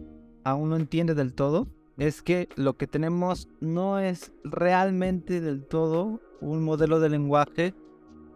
[0.44, 6.20] aún no entiende del todo es que lo que tenemos no es realmente del todo
[6.40, 7.74] un modelo de lenguaje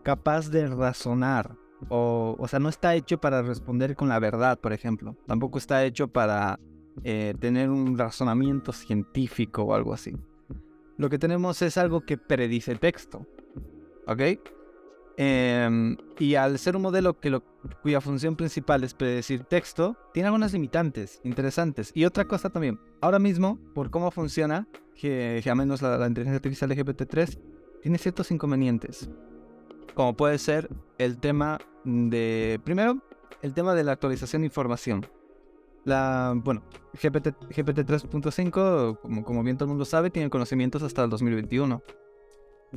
[0.02, 1.56] capaz de razonar.
[1.88, 5.16] O, o sea, no está hecho para responder con la verdad, por ejemplo.
[5.26, 6.58] Tampoco está hecho para
[7.04, 10.16] eh, tener un razonamiento científico o algo así.
[10.96, 13.26] Lo que tenemos es algo que predice texto.
[14.06, 14.20] ¿Ok?
[15.18, 17.40] Em, y al ser un modelo que
[17.82, 21.90] cuya función principal es predecir texto, tiene algunas limitantes interesantes.
[21.94, 26.76] Y otra cosa también, ahora mismo, por cómo funciona, que, menos la, inteligencia artificial de
[26.76, 27.38] GPT-3,
[27.82, 29.08] tiene ciertos inconvenientes.
[29.94, 33.02] Como puede ser el tema de, primero,
[33.40, 35.06] el tema de la actualización de información.
[35.84, 36.62] La, bueno,
[36.94, 41.82] GPT, GPT 3.5, como, como bien todo el mundo sabe, tiene conocimientos hasta el 2021.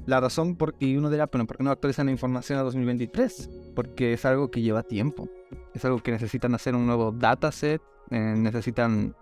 [0.05, 3.49] La razón por y uno dirá, pero ¿por qué no actualizan la información a 2023?
[3.75, 5.29] Porque es algo que lleva tiempo.
[5.73, 9.15] Es algo que necesitan hacer un nuevo dataset, eh, necesitan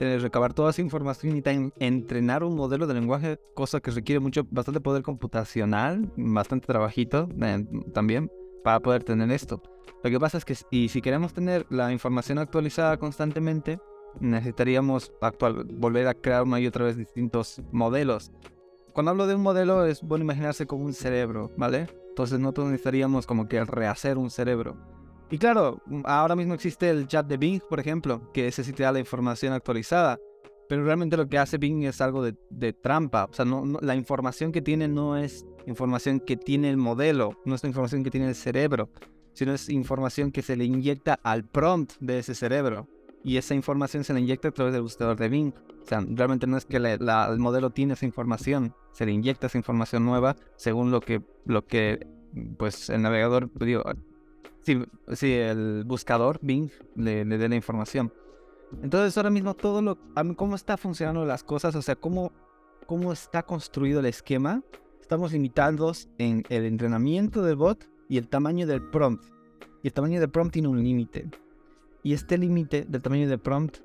[0.00, 1.42] eh, recabar toda esa información y
[1.84, 7.66] entrenar un modelo de lenguaje, cosa que requiere mucho, bastante poder computacional, bastante trabajito eh,
[7.92, 8.30] también
[8.64, 9.62] para poder tener esto.
[10.02, 13.80] Lo que pasa es que y si queremos tener la información actualizada constantemente,
[14.20, 15.12] necesitaríamos
[15.74, 18.32] volver a crear una y otra vez distintos modelos
[18.98, 21.86] cuando hablo de un modelo es bueno imaginarse como un cerebro, ¿vale?
[22.08, 24.76] Entonces nosotros necesitaríamos como que rehacer un cerebro.
[25.30, 28.82] Y claro, ahora mismo existe el chat de Bing, por ejemplo, que ese sí te
[28.82, 30.18] da la información actualizada.
[30.68, 33.28] Pero realmente lo que hace Bing es algo de, trampa.
[33.30, 33.46] O sea,
[33.80, 38.02] la información que tiene no es información que tiene el modelo, no es la información
[38.02, 38.90] que tiene el cerebro,
[39.32, 42.88] sino es información que se le inyecta al prompt de ese cerebro.
[43.24, 45.52] Y esa información se le inyecta a través del buscador de Bing.
[45.82, 49.58] O sea, realmente no es que el modelo tiene esa información, se le inyecta esa
[49.58, 52.06] información nueva según lo que, lo que
[52.58, 53.82] pues el navegador, digo,
[54.60, 58.12] Sí, sí, el buscador Bing le, le dé la información.
[58.82, 59.98] Entonces ahora mismo todo lo,
[60.36, 62.32] cómo está funcionando las cosas, o sea, cómo,
[62.86, 64.62] cómo está construido el esquema,
[65.00, 69.24] estamos limitados en el entrenamiento del bot y el tamaño del prompt.
[69.82, 71.30] Y el tamaño del prompt tiene un límite.
[72.02, 73.78] Y este límite del tamaño del prompt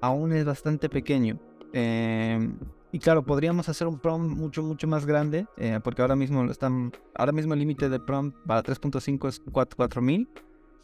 [0.00, 1.38] aún es bastante pequeño.
[1.72, 2.56] Em,
[2.92, 6.92] y claro, podríamos hacer un prompt mucho, mucho más grande, eh, porque ahora mismo están,
[7.14, 10.28] ahora mismo el límite de prompt para 3.5 es 4000.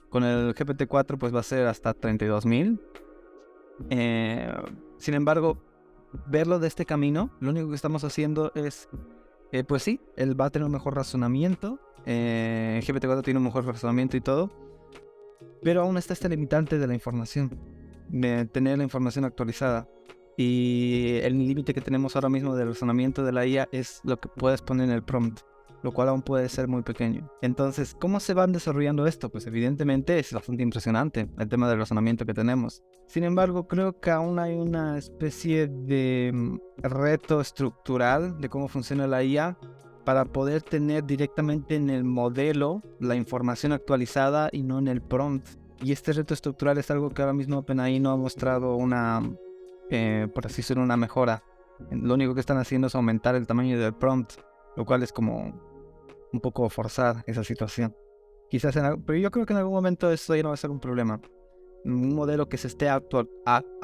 [0.09, 2.81] Con el GPT-4 pues va a ser hasta 32000.
[3.91, 4.53] Eh,
[4.99, 5.59] sin embargo,
[6.27, 8.89] verlo de este camino, lo único que estamos haciendo es,
[9.53, 11.79] eh, pues sí, él va a tener un mejor razonamiento.
[12.07, 14.51] Eh, GPT-4 tiene un mejor razonamiento y todo.
[15.63, 17.59] Pero aún está este limitante de la información,
[18.09, 19.89] de tener la información actualizada.
[20.37, 24.29] Y el límite que tenemos ahora mismo del razonamiento de la IA es lo que
[24.29, 25.41] puedes poner en el prompt,
[25.83, 27.31] lo cual aún puede ser muy pequeño.
[27.41, 29.31] Entonces, ¿cómo se van desarrollando esto?
[29.31, 32.83] Pues evidentemente es bastante impresionante el tema del razonamiento que tenemos.
[33.07, 39.07] Sin embargo, creo que aún hay una especie de mm, reto estructural de cómo funciona
[39.07, 39.57] la IA
[40.07, 45.47] para poder tener directamente en el modelo la información actualizada y no en el prompt.
[45.83, 49.21] Y este reto estructural es algo que ahora mismo OpenAI no ha mostrado una
[49.91, 51.43] eh, por así decirlo, una mejora.
[51.91, 54.33] Lo único que están haciendo es aumentar el tamaño del prompt,
[54.77, 55.53] lo cual es como
[56.33, 57.95] un poco forzar esa situación.
[58.49, 60.71] Quizás en, pero yo creo que en algún momento eso ya no va a ser
[60.71, 61.21] un problema.
[61.85, 63.29] Un modelo que se esté auto,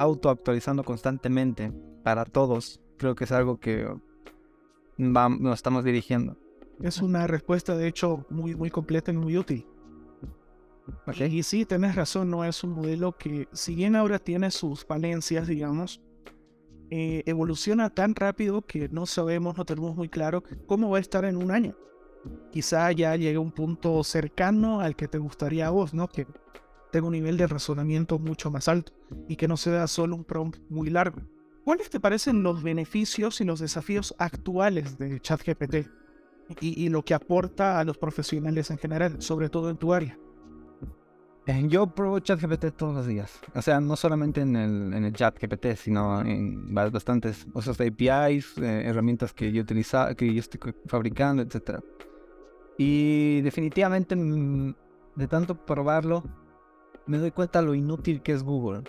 [0.01, 1.71] actualizando constantemente
[2.03, 3.87] para todos, creo que es algo que
[4.97, 6.37] nos estamos dirigiendo.
[6.81, 9.65] Es una respuesta, de hecho, muy, muy completa y muy útil.
[11.29, 15.47] Y sí, tienes razón, no es un modelo que, si bien ahora tiene sus falencias,
[15.47, 16.01] digamos,
[16.89, 21.25] eh, evoluciona tan rápido que no sabemos, no tenemos muy claro cómo va a estar
[21.25, 21.75] en un año.
[22.51, 26.07] Quizá ya llegue a un punto cercano al que te gustaría a vos, ¿no?
[26.07, 26.27] Que
[26.91, 28.93] tenga un nivel de razonamiento mucho más alto
[29.27, 31.21] y que no sea solo un prompt muy largo.
[31.63, 35.87] ¿Cuáles te parecen los beneficios y los desafíos actuales de ChatGPT
[36.59, 40.17] y, y lo que aporta a los profesionales en general, sobre todo en tu área?
[41.45, 43.41] Eh, yo pruebo ChatGPT todos los días.
[43.53, 48.83] O sea, no solamente en el, en el ChatGPT, sino en bastantes otras APIs, eh,
[48.85, 51.81] herramientas que yo utiliza, que yo estoy fabricando, etc.
[52.77, 54.73] Y definitivamente, mm,
[55.15, 56.23] de tanto probarlo,
[57.07, 58.83] me doy cuenta lo inútil que es Google.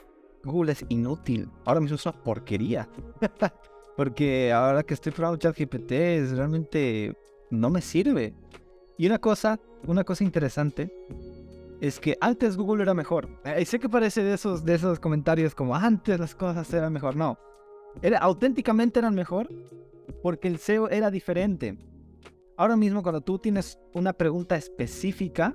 [0.45, 1.49] Google es inútil.
[1.65, 2.89] Ahora mismo es una porquería.
[3.97, 5.91] Porque ahora que estoy probando ChatGPT,
[6.35, 7.17] realmente
[7.51, 8.35] no me sirve.
[8.99, 10.93] Y una cosa, una cosa interesante
[11.81, 13.29] es que antes Google era mejor.
[13.45, 17.15] Eh, sé que parece de esos, de esos comentarios como antes las cosas eran mejor.
[17.15, 17.39] No,
[18.03, 19.49] era, auténticamente eran mejor
[20.23, 21.79] porque el SEO era diferente.
[22.57, 25.55] Ahora mismo cuando tú tienes una pregunta específica,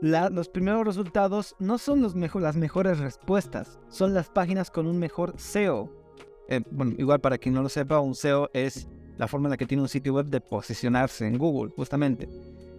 [0.00, 5.90] los primeros resultados no son las mejores respuestas, son las páginas con un mejor SEO.
[6.48, 9.56] Eh, bueno, igual para quien no lo sepa, un SEO es la forma en la
[9.56, 12.28] que tiene un sitio web de posicionarse en Google, justamente.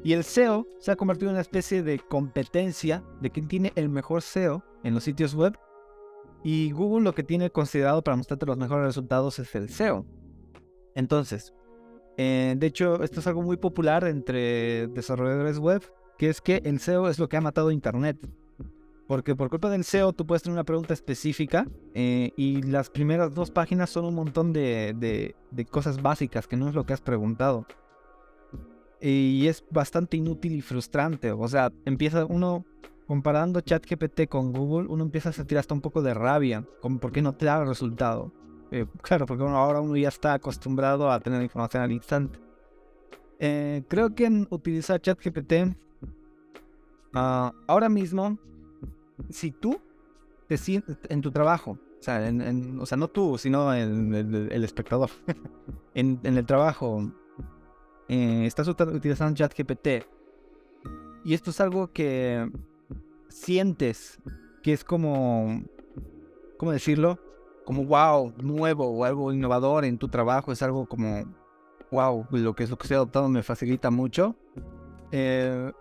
[0.03, 3.89] Y el SEO se ha convertido en una especie de competencia de quién tiene el
[3.89, 5.57] mejor SEO en los sitios web.
[6.43, 10.05] Y Google lo que tiene considerado para mostrarte los mejores resultados es el SEO.
[10.95, 11.53] Entonces,
[12.17, 15.83] eh, de hecho, esto es algo muy popular entre desarrolladores web,
[16.21, 18.15] que es que el SEO es lo que ha matado Internet.
[19.07, 23.33] Porque por culpa del SEO tú puedes tener una pregunta específica eh, y las primeras
[23.33, 25.35] dos páginas son un montón de
[25.71, 27.65] cosas básicas que no es lo que has preguntado
[29.01, 31.31] y es bastante inútil y frustrante.
[31.31, 32.65] O sea, empieza uno
[33.07, 37.11] comparando ChatGPT con Google, uno empieza a sentir hasta un poco de rabia, como por
[37.11, 38.31] qué no te da el resultado.
[38.71, 42.39] Eh, claro, porque ahora uno ya está acostumbrado a tener información al instante.
[43.39, 45.53] Eh, creo que en utilizar ChatGPT,
[47.13, 48.37] ah, ahora mismo,
[49.29, 49.79] si tú
[50.47, 52.31] te sientes en tu trabajo, o sea,
[52.79, 55.09] o sea no tú, sino el, el espectador,
[55.93, 57.11] en, en el trabajo,
[58.07, 59.87] eh, estás utilizando ChatGPT
[61.23, 62.51] y esto es algo que
[63.29, 64.19] sientes
[64.63, 65.63] que es como,
[66.57, 67.19] ¿cómo decirlo?
[67.65, 71.23] Como wow, nuevo o algo innovador en tu trabajo, es algo como
[71.91, 74.35] wow, lo que es lo que estoy adoptando me facilita mucho.
[75.11, 75.71] Eh,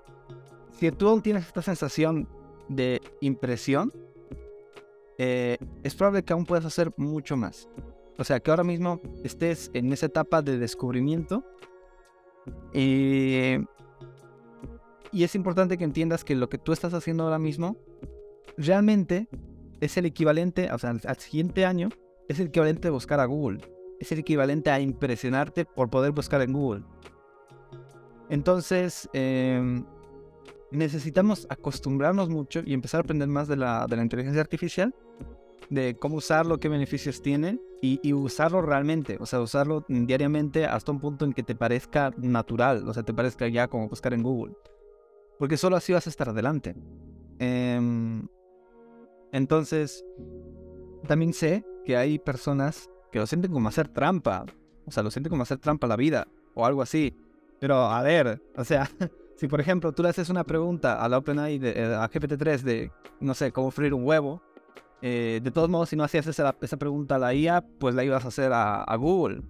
[0.72, 2.28] si tú tienes esta sensación
[2.68, 3.92] de impresión,
[5.18, 7.68] eh, es probable que aún puedas hacer mucho más.
[8.18, 11.44] O sea, que ahora mismo estés en esa etapa de descubrimiento
[12.72, 13.56] y,
[15.12, 17.76] y es importante que entiendas que lo que tú estás haciendo ahora mismo
[18.56, 19.28] realmente
[19.80, 21.88] es el equivalente, o sea, al siguiente año
[22.28, 23.60] es el equivalente de buscar a Google.
[23.98, 26.84] Es el equivalente a impresionarte por poder buscar en Google.
[28.28, 29.84] Entonces, em,
[30.70, 34.94] necesitamos acostumbrarnos mucho y empezar a aprender más de la, de la inteligencia artificial,
[35.68, 41.00] de cómo usarlo, qué beneficios tiene y, usarlo realmente, o sea, usarlo diariamente hasta un
[41.00, 44.54] punto en que te parezca natural, o sea, te parezca ya como buscar en Google.
[45.38, 46.74] Porque solo así vas a estar adelante.
[47.38, 47.80] Eh,
[49.32, 50.04] entonces,
[51.06, 54.44] también sé que hay personas que lo sienten como hacer trampa,
[54.86, 57.16] o sea, lo sienten como hacer trampa a la vida o algo así.
[57.60, 58.90] Pero a ver, o sea,
[59.40, 62.92] si por ejemplo tú le haces una pregunta a la OpenAI, eh, a GPT-3 de,
[63.20, 64.42] no sé, cómo freír un huevo,
[65.00, 68.26] eh, de todos modos, si no hacías esa, pregunta a la IA, pues la ibas
[68.26, 69.40] a hacer a, Google.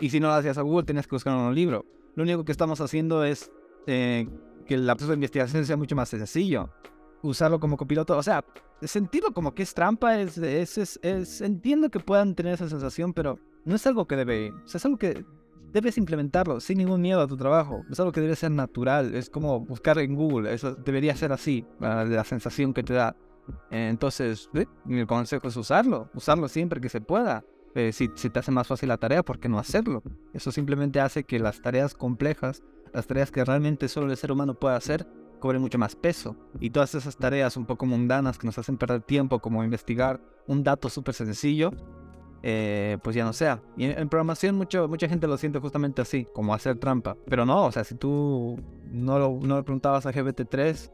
[0.00, 1.86] Y si no la hacías a Google, tenías que buscar un libro.
[2.14, 3.50] Lo único que estamos haciendo es
[3.86, 4.28] eh,
[4.66, 6.68] que el proceso de investigación sea mucho más sencillo.
[7.22, 8.44] Usarlo como copiloto, o sea,
[8.82, 14.06] sentirlo como que es trampa, entiendo que puedan tener esa sensación, pero no es algo
[14.06, 15.24] que debe, o sea, es algo que
[15.72, 17.84] debes implementarlo sin ningún miedo a tu trabajo.
[17.90, 21.66] Es algo que debe ser natural, es como buscar en Google, eso debería ser así,
[21.80, 23.16] la sensación que te da.
[23.70, 24.66] Entonces, ¿eh?
[24.84, 27.44] mi consejo es usarlo, usarlo siempre que se pueda.
[27.74, 30.02] Eh, si, si te hace más fácil la tarea, ¿por qué no hacerlo?
[30.32, 32.62] Eso simplemente hace que las tareas complejas,
[32.92, 35.06] las tareas que realmente solo el ser humano puede hacer,
[35.38, 36.36] cobre mucho más peso.
[36.60, 40.64] Y todas esas tareas un poco mundanas que nos hacen perder tiempo, como investigar un
[40.64, 41.72] dato súper sencillo,
[42.42, 43.60] eh, pues ya no sea.
[43.76, 47.16] Y en, programación mucho, mucha gente lo siente justamente así, como hacer trampa.
[47.26, 48.58] Pero no, o sea, si tú
[48.90, 50.90] no, lo, no le preguntabas a GPT-3,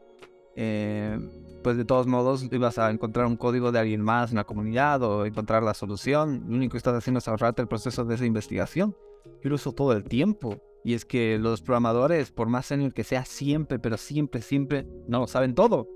[0.55, 1.19] eh,
[1.63, 5.01] pues de todos modos ibas a encontrar un código de alguien más en la comunidad
[5.03, 6.43] o encontrar la solución.
[6.47, 8.95] Lo único que estás haciendo es ahorrarte el proceso de esa investigación.
[9.43, 10.61] Yo lo uso todo el tiempo.
[10.83, 15.21] Y es que los programadores, por más senior que sea, siempre, pero siempre, siempre, no
[15.21, 15.87] lo saben todo.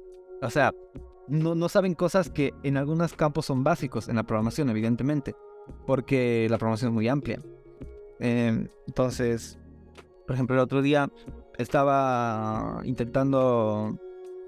[0.41, 0.73] O sea,
[1.29, 5.35] no, no saben cosas que en algunos campos son básicos en la programación, evidentemente,
[5.85, 7.39] porque la programación es muy amplia.
[8.19, 9.57] Eh, entonces,
[10.27, 11.11] por ejemplo, el otro día
[11.57, 13.97] estaba intentando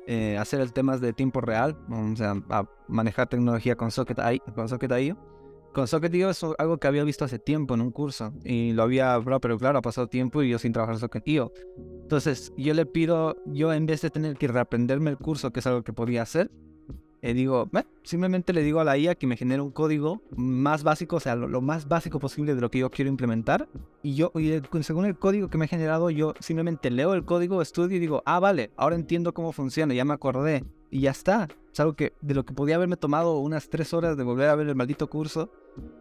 [0.07, 4.53] eh, hacer el tema de tiempo real, o sea, a manejar tecnología con Socket.io.
[4.53, 5.31] Con Socket.io
[5.73, 9.19] con Socket.io es algo que había visto hace tiempo en un curso y lo había,
[9.41, 11.51] pero claro, ha pasado tiempo y yo sin trabajar Socket.io.
[12.01, 15.67] Entonces, yo le pido, yo en vez de tener que reaprenderme el curso, que es
[15.67, 16.51] algo que podía hacer,
[17.23, 17.69] eh, digo,
[18.03, 21.35] simplemente le digo a la IA que me genere un código más básico, o sea,
[21.35, 23.69] lo, más básico posible de lo que yo quiero implementar.
[24.01, 27.61] Y yo, y según el código que me ha generado, yo simplemente leo el código,
[27.61, 30.63] estudio y digo, ah, vale, ahora entiendo cómo funciona, ya me acordé.
[30.89, 31.47] Y ya está.
[31.71, 34.55] Es algo que de lo que podía haberme tomado unas tres horas de volver a
[34.55, 35.51] ver el maldito curso,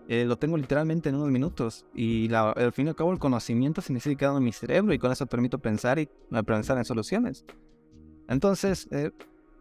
[0.09, 1.85] eh, lo tengo literalmente en unos minutos.
[1.95, 4.99] Y al fin y al cabo el conocimiento se sigue quedando en mi cerebro y
[4.99, 6.09] con eso permito pensar y
[6.47, 7.45] pensar en soluciones.
[8.27, 9.11] Entonces, eh,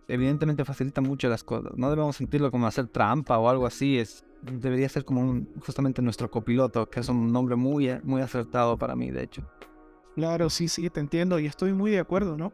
[0.10, 1.72] evidentemente facilita mucho las cosas.
[1.78, 3.98] No debemos sentirlo como hacer trampa o algo así.
[3.98, 8.78] Es, debería ser como un, justamente nuestro copiloto, que es un nombre muy, muy acertado
[8.78, 9.44] para mí, de hecho.
[10.16, 12.52] Claro, sí, sí, te entiendo y estoy muy de acuerdo, ¿no?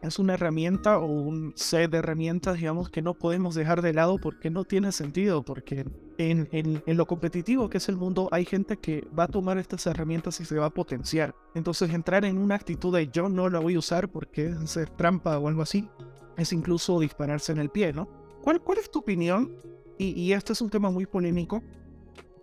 [0.00, 4.18] Es una herramienta o un set de herramientas, digamos, que no podemos dejar de lado
[4.18, 5.86] porque no tiene sentido, porque
[6.18, 9.58] en, en, en, lo competitivo que es el mundo hay gente que va a tomar
[9.58, 11.34] estas herramientas y se va a potenciar.
[11.54, 14.90] Entonces entrar en una actitud de yo no la voy a usar porque es hacer
[14.90, 15.88] trampa o algo así,
[16.36, 18.08] es incluso dispararse en el pie, ¿no?
[18.42, 19.52] ¿Cuál, cuál es tu opinión?
[19.98, 21.62] Y, y este es un tema muy polémico.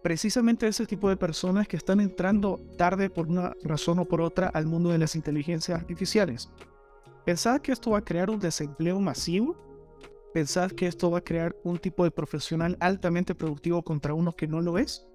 [0.01, 4.47] Precisamente ese tipo de personas que están entrando tarde por una razón o por otra
[4.47, 6.49] al mundo de las inteligencias artificiales.
[7.25, 9.55] ¿Pensás que esto va a crear un desempleo masivo?
[10.33, 14.47] ¿Pensás que esto va a crear un tipo de profesional altamente productivo contra uno que
[14.47, 15.05] no lo es?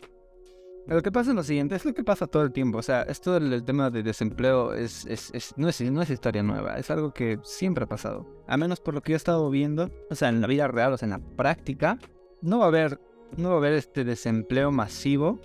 [0.89, 2.79] Lo que pasa es lo siguiente, es lo que pasa todo el tiempo.
[2.79, 6.45] O sea, esto del, tema de desempleo es, es, es, no, es, no es historia
[6.45, 8.25] nueva, es algo que siempre ha pasado.
[8.47, 10.93] A menos por lo que yo he estado viendo, o sea, en la vida real,
[10.93, 11.99] o sea, en la práctica,
[12.41, 13.01] no va a haber,
[13.37, 15.41] no va a haber este desempleo masivo,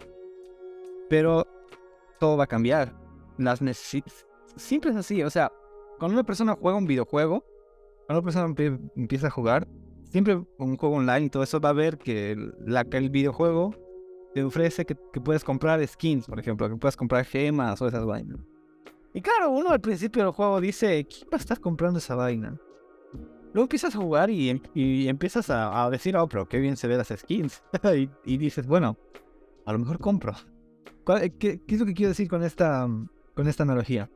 [1.09, 1.47] pero
[2.19, 2.93] todo va a cambiar.
[3.39, 4.27] Las necesidades...
[4.57, 5.51] Siempre es así, o sea,
[5.97, 7.43] cuando una persona juega un videojuego,
[8.05, 9.67] cuando una persona empieza a jugar,
[10.11, 13.73] siempre un juego online y todo eso va a ver que, la, el videojuego
[14.33, 18.05] te ofrece que, que, puedes comprar skins, por ejemplo, que puedes comprar gemas o esas
[18.05, 18.39] vainas.
[19.13, 22.57] Y claro, uno al principio del juego dice, ¿quién va a estar comprando esa vaina?
[23.53, 26.87] Luego empiezas a jugar y, y empiezas a, a, decir, oh, pero qué bien se
[26.87, 27.61] ven las skins.
[27.95, 28.97] y, y, dices, bueno,
[29.65, 30.33] a lo mejor compro.
[31.05, 32.87] ¿Qué, ¿Qué, es lo que quiero decir con esta,
[33.35, 34.09] con esta analogía?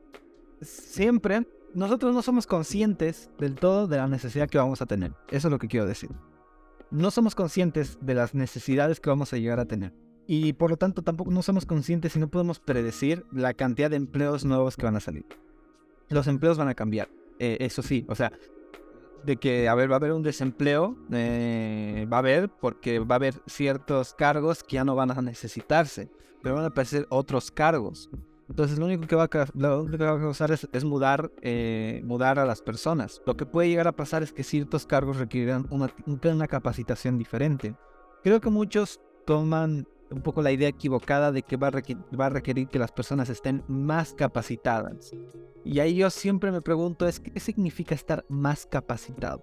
[0.62, 5.12] Siempre nosotros no somos conscientes del todo de la necesidad que vamos a tener.
[5.28, 6.10] Eso es lo que quiero decir.
[6.90, 9.92] No somos conscientes de las necesidades que vamos a llegar a tener.
[10.26, 13.96] Y por lo tanto tampoco no somos conscientes y no podemos predecir la cantidad de
[13.96, 15.24] empleos nuevos que van a salir.
[16.08, 17.08] Los empleos van a cambiar.
[17.38, 18.32] Eh, eso sí, o sea,
[19.24, 23.16] de que a ver, va a haber un desempleo, eh, va a haber porque va
[23.16, 26.08] a haber ciertos cargos que ya no van a necesitarse,
[26.42, 28.08] pero van a aparecer otros cargos.
[28.48, 31.32] Entonces lo único que va a, lo único que va a causar es, es mudar,
[31.42, 33.20] eh, mudar a las personas.
[33.26, 37.74] Lo que puede llegar a pasar es que ciertos cargos requerirán una, una capacitación diferente.
[38.22, 42.78] Creo que muchos toman un poco la idea equivocada de que va a, requerir que
[42.78, 45.12] las personas estén más capacitadas.
[45.64, 49.42] Y ahí yo siempre me pregunto es qué significa estar más capacitado.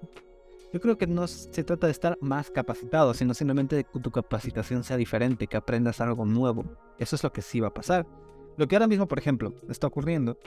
[0.72, 4.10] Yo creo que no se trata de estar más capacitado, sino simplemente de que tu
[4.10, 6.66] capacitación sea diferente, que aprendas algo nuevo.
[6.98, 8.08] Eso es lo que sí va a pasar.
[8.58, 10.38] Lo que ahora mismo, por ejemplo, está ocurriendo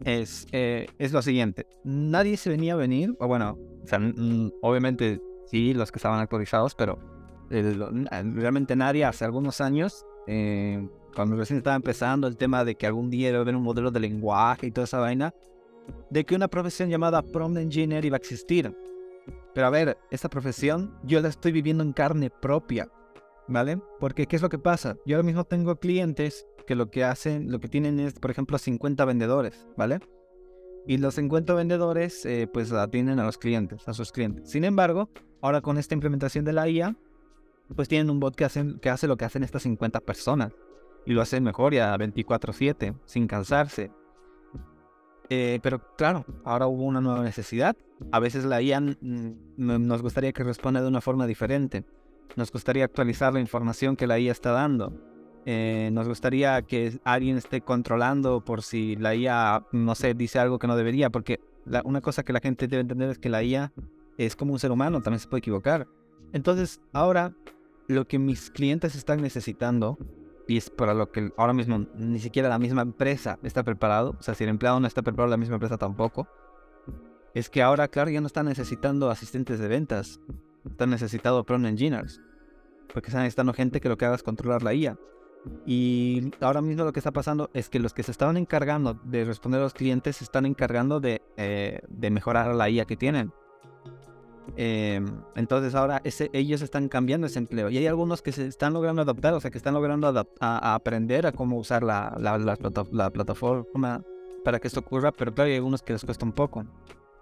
[0.00, 1.66] es, eh, es lo siguiente.
[1.84, 3.58] Nadie se venía a venir, o bueno,
[4.62, 6.98] obviamente sí, los que estaban actualizados, pero
[7.50, 13.10] realmente nadie hace algunos años, eh, cuando recién estaba empezando el tema de que algún
[13.10, 15.34] día iba a haber un modelo de lenguaje y toda esa vaina,
[16.10, 18.74] de que una profesión llamada prompt engineer iba a existir.
[19.54, 22.88] Pero a ver, esta profesión yo la estoy viviendo en carne propia,
[23.46, 23.80] ¿vale?
[24.00, 24.96] Porque ¿qué es lo que pasa?
[25.06, 28.58] Yo ahora mismo tengo clientes que lo que hacen, lo que tienen es, por ejemplo,
[28.58, 30.00] 50 vendedores, ¿vale?
[30.86, 34.50] Y los 50 vendedores, eh, pues atienden a los clientes, a sus clientes.
[34.50, 35.08] Sin embargo,
[35.40, 36.96] ahora con esta implementación de la IA,
[37.74, 40.52] pues tienen un bot que, hacen, que hace lo que hacen estas 50 personas.
[41.06, 43.90] Y lo hace mejor ya 24/7, sin cansarse.
[45.30, 47.76] Eh, pero claro, ahora hubo una nueva necesidad.
[48.12, 51.84] A veces la IA nos gustaría que responda de una forma diferente.
[52.36, 54.92] Nos gustaría actualizar la información que la IA está dando.
[55.46, 60.58] Eh, nos gustaría que alguien esté controlando por si la IA, no sé, dice algo
[60.58, 61.10] que no debería.
[61.10, 61.40] Porque
[61.84, 63.72] una cosa que la gente debe entender es que la IA
[64.18, 65.86] es como un ser humano, también se puede equivocar.
[66.32, 67.32] Entonces, ahora
[67.88, 69.98] lo que mis clientes están necesitando,
[70.46, 74.22] y es para lo que ahora mismo ni siquiera la misma empresa está preparado, o
[74.22, 76.28] sea, si el empleado no está preparado, la misma empresa tampoco,
[77.34, 80.20] es que ahora, claro, ya no están necesitando asistentes de ventas,
[80.68, 82.20] están necesitando prompt engineers,
[82.92, 84.96] porque están necesitando gente que lo que haga es controlar la IA.
[85.66, 89.24] Y ahora mismo lo que está pasando es que los que se estaban encargando de
[89.24, 93.32] responder a los clientes se están encargando de, eh, de mejorar la IA que tienen.
[94.56, 98.72] Em, entonces ahora ese, ellos están cambiando ese empleo y hay algunos que se están
[98.72, 100.06] logrando adaptar, o sea, que están logrando
[100.40, 104.04] a, aprender a cómo usar la, la, plataforma
[104.44, 106.64] para que esto ocurra, pero claro, hay algunos que les cuesta un poco.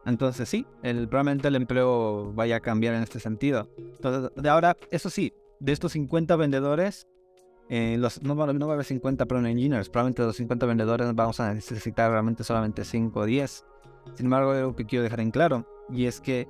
[0.05, 3.69] Entonces sí, el, probablemente el empleo vaya a cambiar en este sentido.
[3.79, 7.07] Entonces, de ahora, eso sí, de estos 50 vendedores,
[7.69, 11.15] eh, los, no, no, va a haber 50 Pro Engineers, probablemente de los 50 vendedores
[11.15, 13.65] vamos a necesitar realmente solamente 5 o 10.
[14.17, 16.49] Sin embargo, algo que quiero dejar en claro, y es que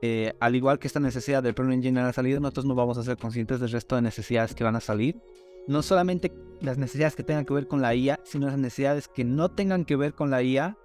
[0.00, 3.02] eh, al igual que esta necesidad del Pro Engine ha salido, nosotros no vamos a
[3.02, 5.20] ser conscientes del resto de necesidades que van a salir.
[5.66, 9.24] No solamente las necesidades que tengan que ver con la IA, sino las necesidades que
[9.24, 10.78] no tengan que ver con la IA,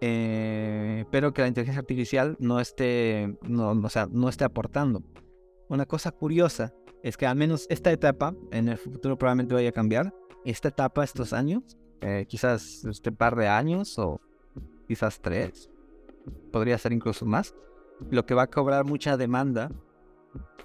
[0.00, 5.02] eh, pero que la inteligencia artificial no esté, no, o sea, no esté aportando.
[5.68, 9.72] Una cosa curiosa es que al menos esta etapa, en el futuro probablemente vaya a
[9.72, 10.14] cambiar.
[10.44, 14.20] Esta etapa, estos años, eh, quizás este par de años o
[14.88, 15.70] quizás tres,
[16.50, 17.54] podría ser incluso más
[18.10, 19.70] lo que va a cobrar mucha demanda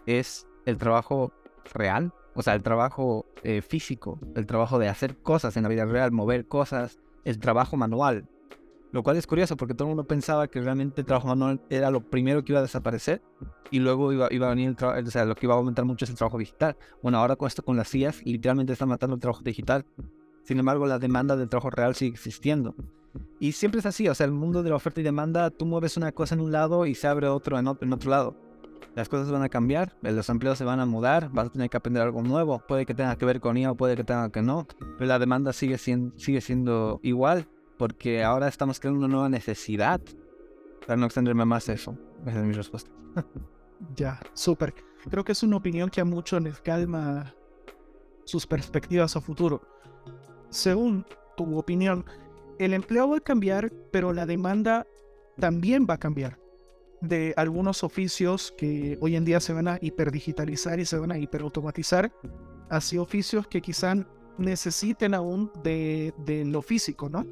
[0.06, 1.34] es el trabajo
[1.74, 5.86] real, o sea, el trabajo eh, físico, el trabajo de hacer cosas en la vida
[5.86, 8.28] real, mover cosas, el trabajo manual.
[8.92, 11.92] Lo cual es curioso porque todo el mundo pensaba que realmente el trabajo manual era
[11.92, 13.22] lo primero que iba a desaparecer
[13.70, 15.84] y luego iba, iba a venir el trabajo, o sea, lo que iba a aumentar
[15.84, 16.78] mucho es el trabajo digital.
[17.04, 19.86] Bueno, ahora con esto con las CIAs literalmente están matando el trabajo digital.
[20.44, 22.76] Sin embargo, la demanda del trabajo real sigue existiendo.
[23.39, 25.97] Y siempre es así, o sea, el mundo de la oferta y demanda, tú mueves
[25.97, 28.36] una cosa en un lado y se abre otro en otro, en otro lado.
[28.95, 31.78] Las cosas van a cambiar, los empleos se van a mudar, vas a tener que
[31.78, 32.63] aprender algo nuevo.
[32.68, 35.20] Puede que tenga que ver con IA o puede que tenga que no, pero la
[35.20, 37.47] demanda sigue siendo, sigue siendo igual,
[37.78, 40.01] porque ahora estamos creando una nueva necesidad.
[40.88, 41.95] Para no extenderme más eso,
[42.26, 42.89] esa es mi respuesta.
[43.95, 44.74] ya, súper.
[45.09, 47.36] Creo que es una opinión que a muchos les calma
[48.24, 49.61] sus perspectivas a futuro.
[50.49, 51.05] Según
[51.36, 52.03] tu opinión,
[52.60, 54.86] el empleo va a cambiar, pero la demanda
[55.39, 56.39] también va a cambiar.
[57.01, 61.18] De algunos oficios que hoy en día se van a hiperdigitalizar y se van a
[61.18, 62.12] hiperautomatizar,
[62.70, 63.97] hacia oficios que quizás
[64.38, 66.14] necesiten aún de,
[66.45, 67.26] lo físico, ¿no?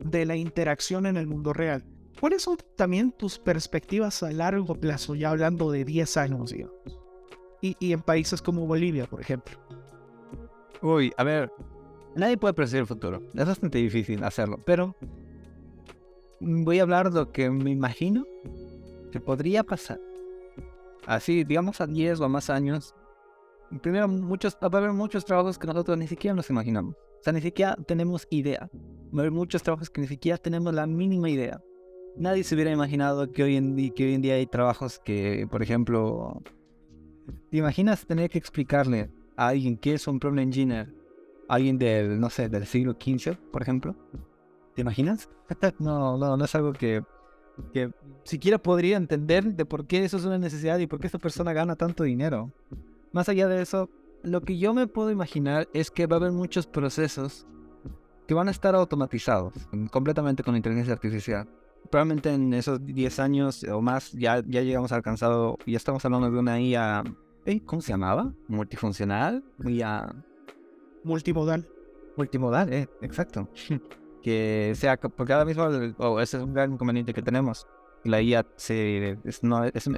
[0.00, 1.84] De la interacción en el mundo real.
[2.20, 6.74] ¿Cuáles son también tus perspectivas a largo plazo, ya hablando de 10 años, digamos?
[7.60, 9.58] Y, y en países como Bolivia, por ejemplo.
[10.80, 11.50] Uy, a ver,
[12.14, 13.22] Nadie puede predecir el futuro.
[13.34, 14.58] Es bastante difícil hacerlo.
[14.64, 14.96] Pero
[16.40, 18.24] voy a hablar de lo que me imagino
[19.12, 20.00] que podría pasar.
[21.06, 22.94] Así, digamos a 10 o más años.
[23.82, 26.94] Primero, muchos, va a haber muchos trabajos que nosotros ni siquiera nos imaginamos.
[26.94, 28.70] O sea, ni siquiera tenemos idea.
[29.14, 31.60] Va a haber muchos trabajos que ni siquiera tenemos la mínima idea.
[32.16, 35.46] Nadie se hubiera imaginado que hoy en, día, que hoy en día hay trabajos que,
[35.50, 36.42] por ejemplo,
[37.50, 40.97] ¿te imaginas tener que explicarle a alguien qué es un problem engineer
[41.48, 43.96] alguien del, no sé, del siglo XV, por ejemplo.
[44.74, 45.28] ¿Te imaginas?
[45.78, 47.02] no, no, no es algo que,
[47.72, 47.90] que
[48.24, 51.52] siquiera podría entender de por qué eso es una necesidad y por qué esta persona
[51.52, 52.52] gana tanto dinero.
[53.12, 53.90] Más allá de eso,
[54.22, 57.46] lo que yo me puedo imaginar es que va a haber muchos procesos
[58.26, 59.54] que van a estar automatizados
[59.90, 61.48] completamente con inteligencia artificial.
[61.90, 66.38] Probablemente en esos 10 años o más ya, ya llegamos alcanzado, ya estamos hablando de
[66.38, 67.04] una IA,
[67.46, 67.62] ¿eh?
[67.64, 68.34] ¿cómo se llamaba?
[68.48, 70.14] Multifuncional, IA...
[71.04, 71.68] Multimodal.
[72.16, 73.48] Multimodal, eh, exacto.
[74.22, 75.64] que sea, porque ahora mismo,
[75.98, 77.66] oh, ese es un gran inconveniente que tenemos.
[78.04, 79.88] La IA se, no, es,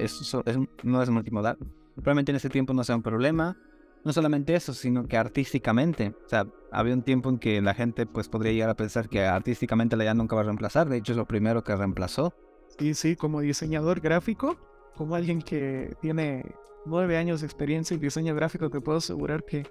[0.83, 1.59] no es multimodal.
[1.95, 3.57] Probablemente en ese tiempo no sea un problema.
[4.05, 6.15] No solamente eso, sino que artísticamente.
[6.25, 9.25] O sea, había un tiempo en que la gente pues podría llegar a pensar que
[9.25, 10.89] artísticamente la IA nunca va a reemplazar.
[10.89, 12.33] De hecho, es lo primero que reemplazó.
[12.79, 14.57] Sí, sí, como diseñador gráfico,
[14.97, 16.55] como alguien que tiene
[16.87, 19.67] nueve años de experiencia en diseño gráfico, te puedo asegurar que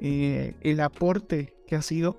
[0.00, 2.16] eh, el aporte que ha sido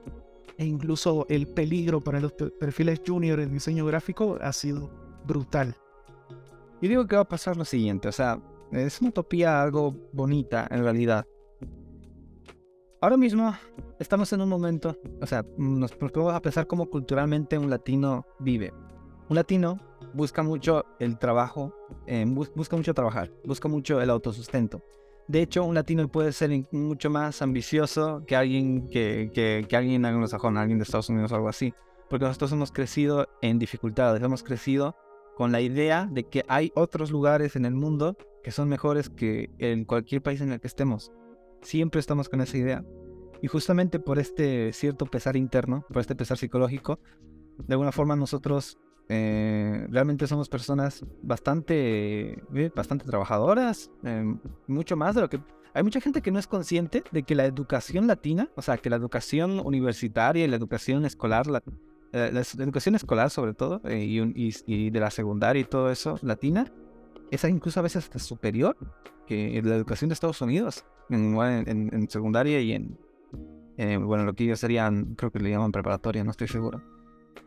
[0.57, 4.89] e incluso el peligro para los perfiles junior en diseño gráfico ha sido
[5.25, 5.75] brutal.
[6.81, 8.39] Yo digo que va a pasar lo siguiente, o sea,
[8.71, 11.25] es una utopía algo bonita en realidad.
[13.01, 13.51] Ahora mismo
[13.99, 18.71] estamos en un momento, o sea, nos ponemos a pensar cómo culturalmente un latino vive.
[19.29, 19.79] Un latino
[20.13, 21.73] busca mucho el trabajo,
[22.05, 22.25] eh,
[22.55, 24.83] busca mucho trabajar, busca mucho el autosustento.
[25.27, 30.05] De hecho, un latino puede ser mucho más ambicioso que alguien que, que, que alguien
[30.05, 31.73] anglosajón, alguien de Estados Unidos o algo así.
[32.09, 34.95] Porque nosotros hemos crecido en dificultades, hemos crecido
[35.35, 39.49] con la idea de que hay otros lugares en el mundo que son mejores que
[39.59, 41.11] en cualquier país en el que estemos.
[41.61, 42.83] Siempre estamos con esa idea.
[43.41, 46.99] Y justamente por este cierto pesar interno, por este pesar psicológico,
[47.57, 48.77] de alguna forma nosotros
[49.13, 55.41] eh, realmente somos personas bastante, eh, bastante trabajadoras, em, mucho más de lo que...
[55.73, 58.89] Hay mucha gente que no es consciente de que la educación latina, o sea, que
[58.89, 61.61] la educación universitaria y la educación escolar, la,
[62.13, 66.71] eh, educación escolar sobre todo, y, de la secundaria y todo eso, latina,
[67.31, 68.77] es incluso a veces superior
[69.27, 72.97] que la educación de Estados Unidos, en, en, secundaria y en,
[74.05, 76.81] bueno, lo que ellos serían, creo que le llaman preparatoria, no estoy seguro.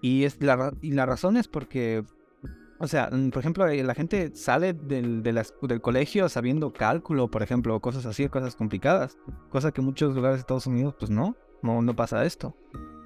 [0.00, 2.04] Y, es la, y la razón es porque,
[2.78, 7.42] o sea, mm, por ejemplo, eh, la gente sale del, del colegio sabiendo cálculo, por
[7.42, 9.18] ejemplo, cosas así, cosas complicadas,
[9.50, 12.56] cosa que en muchos lugares de Estados Unidos, pues no, no, no pasa esto.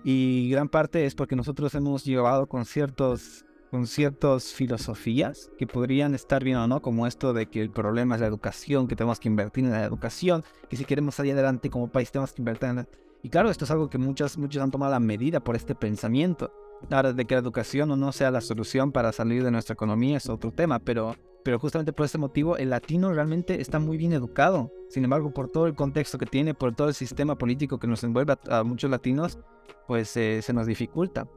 [0.05, 6.15] Y gran parte es porque nosotros hemos llevado con ciertos con ciertas filosofías que podrían
[6.15, 9.21] estar bien o no, como esto de que el problema es la educación, que tenemos
[9.21, 12.71] que invertir en la educación, que si queremos salir adelante como país tenemos que invertir
[12.71, 12.89] en la...
[13.23, 16.53] Y claro, esto es algo que muchos, muchos han tomado la medida por este pensamiento.
[16.91, 20.17] Ahora, de que la educación o no sea la solución para salir de nuestra economía
[20.17, 21.15] es otro tema, pero,
[21.45, 24.73] pero justamente por este motivo el latino realmente está muy bien educado.
[24.89, 28.05] Sin embargo, por todo el contexto que tiene, por todo el sistema político que nos
[28.05, 29.39] envuelve a, muchos latinos,
[29.87, 31.29] pues eh, se nos dificulta.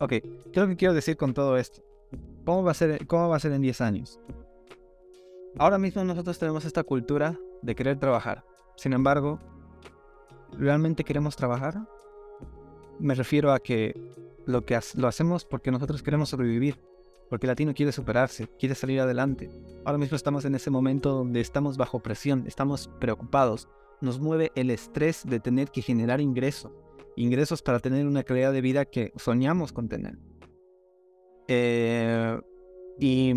[0.00, 1.82] Ok, ¿qué es lo que quiero decir con todo esto?
[2.44, 4.20] ¿Cómo va a ser, cómo va a ser en 10 años?
[5.58, 8.44] Ahora mismo nosotros tenemos esta cultura de querer trabajar.
[8.76, 9.38] Sin embargo,
[10.58, 11.86] ¿realmente queremos trabajar?
[12.98, 13.94] Me refiero a que
[14.46, 16.80] lo, que lo hacemos porque nosotros queremos sobrevivir,
[17.30, 19.50] porque el latino quiere superarse, quiere salir adelante.
[19.84, 23.68] Ahora mismo estamos en ese momento donde estamos bajo presión, estamos preocupados,
[24.00, 26.72] nos mueve el estrés de tener que generar ingresos
[27.16, 30.18] ingresos para tener una calidad de vida que soñamos con tener.
[31.48, 32.40] Eh,
[32.98, 33.32] y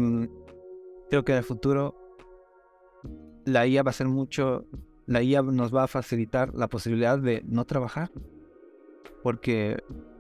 [1.09, 1.95] creo que en el futuro
[3.45, 4.65] la IA va a ser mucho,
[5.05, 8.11] la IA nos va a facilitar la posibilidad de no trabajar,
[9.23, 9.77] porque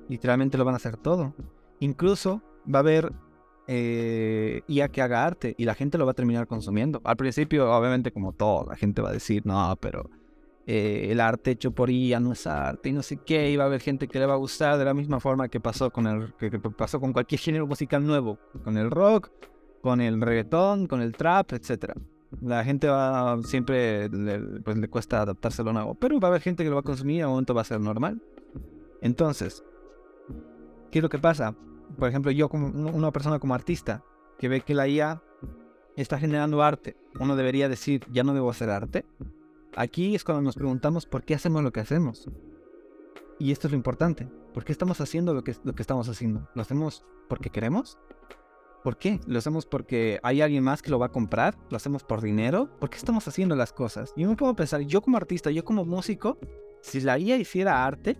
[0.07, 1.33] literalmente lo van a hacer todo.
[1.79, 2.41] Incluso
[2.73, 3.11] va a haber
[3.67, 7.01] eh, IA que haga arte y la gente lo va a terminar consumiendo.
[7.03, 10.09] Al principio, obviamente, como todo, la gente va a decir, no, pero
[10.65, 13.65] eh, el arte hecho por IA no es arte y no sé qué, y va
[13.65, 16.07] a haber gente que le va a gustar de la misma forma que pasó con
[16.07, 19.31] el que, pasó con cualquier género musical nuevo, con el rock,
[19.81, 21.93] con el reggaetón, con el trap, etc.
[22.41, 26.31] La gente va siempre le, pues le cuesta adaptarse a lo nuevo, pero va a
[26.31, 28.21] haber gente que lo va a consumir y a un momento va a ser normal.
[29.01, 29.63] Entonces,
[30.91, 31.55] ¿qué es lo que pasa?
[31.97, 34.03] Por ejemplo, yo como una persona como artista
[34.37, 35.21] que ve que la IA
[35.95, 39.05] está generando arte, uno debería decir, ya no debo hacer arte.
[39.75, 42.29] Aquí es cuando nos preguntamos por qué hacemos lo que hacemos.
[43.39, 44.27] Y esto es lo importante.
[44.53, 46.49] ¿Por qué estamos haciendo lo que, lo que estamos haciendo?
[46.55, 47.97] ¿Lo hacemos porque queremos?
[48.83, 49.19] ¿Por qué?
[49.27, 51.57] ¿Lo hacemos porque hay alguien más que lo va a comprar?
[51.69, 52.69] ¿Lo hacemos por dinero?
[52.79, 54.13] ¿Por qué estamos haciendo las cosas?
[54.15, 56.37] Y me puedo pensar, yo como artista, yo como músico,
[56.81, 58.17] si la IA hiciera arte,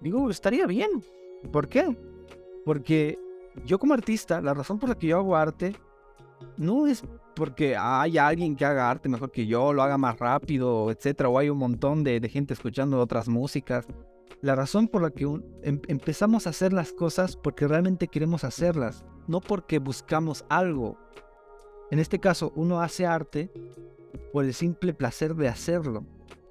[0.00, 1.02] digo, estaría bien.
[1.52, 1.96] ¿Por qué?
[2.64, 3.18] Porque
[3.64, 5.74] yo como artista, la razón por la que yo hago arte
[6.56, 7.02] no es
[7.34, 11.38] porque hay alguien que haga arte mejor que yo, lo haga más rápido, etcétera, o
[11.38, 13.86] hay un montón de, gente escuchando otras músicas.
[14.40, 19.04] La razón por la que em, empezamos a hacer las cosas porque realmente queremos hacerlas,
[19.26, 20.98] no porque buscamos algo.
[21.90, 23.50] En este caso, uno hace arte
[24.32, 26.04] por el simple placer de hacerlo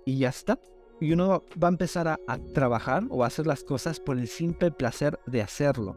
[0.06, 0.60] y ya está.
[1.00, 2.18] Y uno va a empezar a,
[2.54, 5.96] trabajar o a hacer las cosas por el simple placer de hacerlo.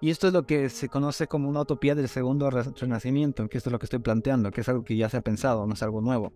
[0.00, 3.68] Y esto es lo que se conoce como una utopía del segundo renacimiento, que esto
[3.68, 5.82] es lo que estoy planteando, que es algo que ya se ha pensado, no es
[5.82, 6.32] algo nuevo.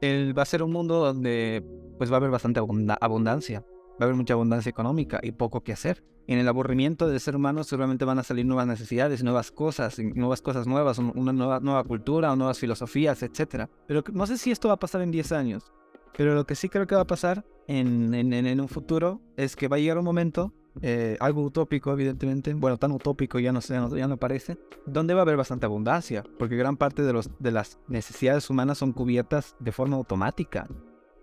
[0.00, 1.64] El, va a ser un mundo donde
[1.96, 5.72] pues va a haber bastante abundancia, va a haber mucha abundancia económica y poco que
[5.72, 6.04] hacer.
[6.26, 10.42] En el aburrimiento del ser humano seguramente van a salir nuevas necesidades, nuevas cosas, nuevas
[10.42, 13.68] cosas nuevas, una nueva, nueva cultura, nuevas filosofías, etc.
[13.86, 15.72] Pero no sé si esto va a pasar en 10 años,
[16.16, 19.56] pero lo que sí creo que va a pasar en, en, en un futuro es
[19.56, 20.52] que va a llegar un momento
[20.82, 25.20] eh, algo utópico, evidentemente, bueno, tan utópico ya no, sé, ya no parece, donde va
[25.20, 29.54] a haber bastante abundancia, porque gran parte de, los, de las necesidades humanas son cubiertas
[29.60, 30.66] de forma automática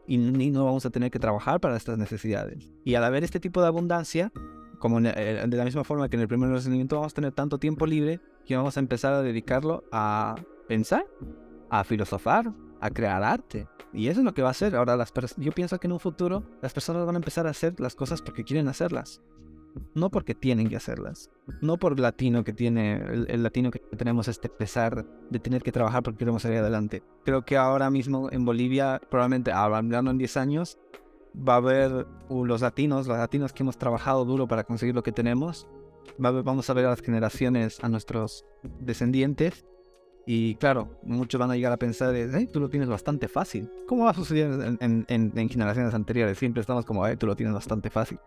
[0.07, 2.73] y no vamos a tener que trabajar para estas necesidades.
[2.83, 4.31] Y al haber este tipo de abundancia,
[4.79, 7.59] como eh, de la misma forma que en el primer renacimiento vamos a tener tanto
[7.59, 10.35] tiempo libre que vamos a empezar a dedicarlo a
[10.67, 11.05] pensar,
[11.69, 12.51] a filosofar,
[12.81, 13.67] a crear arte.
[13.93, 14.75] Y eso es lo que va a hacer.
[14.75, 17.79] Ahora, las yo pienso que en un futuro las personas van a empezar a hacer
[17.79, 19.21] las cosas porque quieren hacerlas
[19.93, 21.29] no porque tienen que hacerlas,
[21.61, 22.95] no por latino que tiene,
[23.27, 27.03] el, latino que tenemos este pesar de tener que trabajar porque queremos salir adelante.
[27.23, 30.77] Creo que ahora mismo en Bolivia, probablemente hablando en 10 años,
[31.35, 35.03] va a haber uh, los latinos, los latinos que hemos trabajado duro para conseguir lo
[35.03, 35.67] que tenemos,
[36.17, 38.45] vamos a ver a las generaciones, a nuestros
[38.79, 39.65] descendientes,
[40.25, 43.69] y claro, muchos van a llegar a pensar, hey, tú lo tienes bastante fácil.
[43.87, 46.37] ¿Cómo va a suceder en, en generaciones anteriores?
[46.37, 48.19] Siempre estamos como, hey, tú lo tienes bastante fácil.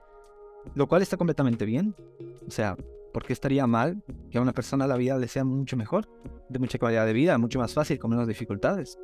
[0.75, 1.95] Lo cual está completamente bien.
[2.47, 2.77] O sea,
[3.13, 6.09] ¿por qué estaría mal que a una persona la vida le sea mucho mejor,
[6.49, 8.99] de mucha calidad de vida, mucho más fácil, con menos dificultades?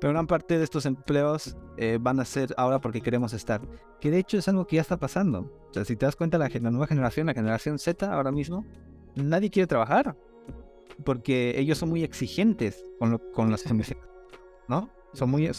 [0.00, 3.62] Pero gran parte de estos empleos eh, van a ser ahora porque queremos estar.
[4.00, 5.50] Que de hecho es algo que ya está pasando.
[5.70, 8.64] O sea, si te das cuenta, la, nueva generación, la generación Z ahora mismo,
[9.14, 10.14] nadie quiere trabajar.
[11.04, 13.64] Porque ellos son muy exigentes con, con las
[14.68, 14.90] ¿no?
[15.12, 15.50] Son muy...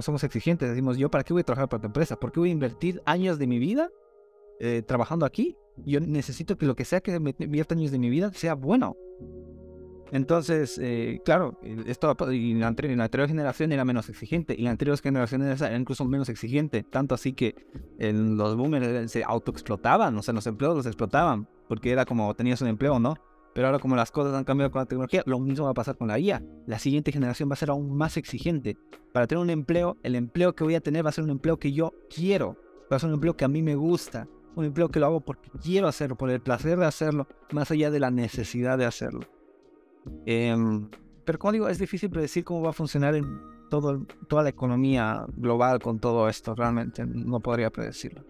[0.00, 0.68] Somos exigentes.
[0.68, 2.16] Decimos, yo, ¿para qué voy a trabajar para tu empresa?
[2.16, 3.90] ¿Por qué voy a invertir años de mi vida
[4.62, 5.56] eh, trabajando aquí,
[5.86, 8.94] yo necesito que lo que sea que me invierta años de mi vida sea bueno.
[10.12, 14.72] Entonces, eh, claro, esto y la, anterior, la, anterior, generación era menos exigente y la
[14.72, 17.54] anterior generación era incluso menos exigente, tanto así que
[17.98, 22.60] en los boomers se autoexplotaban, o sea, los empleos los explotaban, porque era como tenías
[22.60, 23.14] un empleo, ¿no?
[23.60, 25.94] Pero ahora como las cosas han cambiado con la tecnología, lo mismo va a pasar
[25.94, 26.42] con la IA.
[26.64, 28.78] La siguiente generación va a ser aún más exigente.
[29.12, 31.58] Para tener un empleo, el empleo que voy a tener va a ser un empleo
[31.58, 32.56] que yo quiero,
[32.90, 35.20] va a ser un empleo que a mí me gusta, un empleo que lo hago
[35.20, 39.26] porque quiero hacerlo, por el placer de hacerlo, más allá de la necesidad de hacerlo.
[40.24, 40.88] Em,
[41.26, 43.14] pero como digo, es difícil predecir cómo va a funcionar
[43.68, 48.24] toda la economía global con todo esto, realmente no podría predecirlo.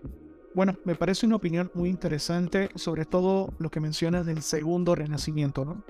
[0.55, 5.65] Bueno, me parece una opinión muy interesante, sobre todo lo que mencionas del segundo renacimiento,
[5.65, 5.85] ¿no?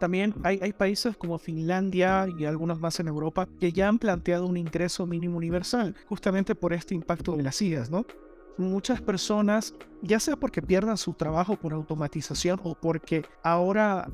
[0.00, 4.56] También hay, países como Finlandia y algunos más en Europa que ya han planteado un
[4.56, 8.04] ingreso mínimo universal, justamente por este impacto de las IAS, ¿no?
[8.56, 14.08] muchas personas, ya sea porque pierdan su trabajo por automatización o porque ahora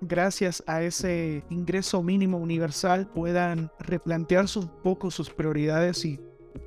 [0.00, 6.20] gracias a ese ingreso mínimo universal puedan replantearse un poco sus prioridades y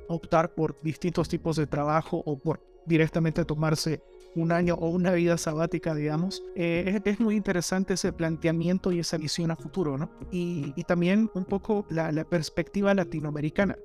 [0.08, 4.02] optar por distintos tipos de trabajo o por directamente tomarse
[4.34, 6.42] un año o una vida sabática, digamos.
[6.54, 10.10] Eh, es, muy interesante ese planteamiento y esa visión a futuro, ¿no?
[10.30, 13.76] Y, también un poco la perspectiva latinoamericana,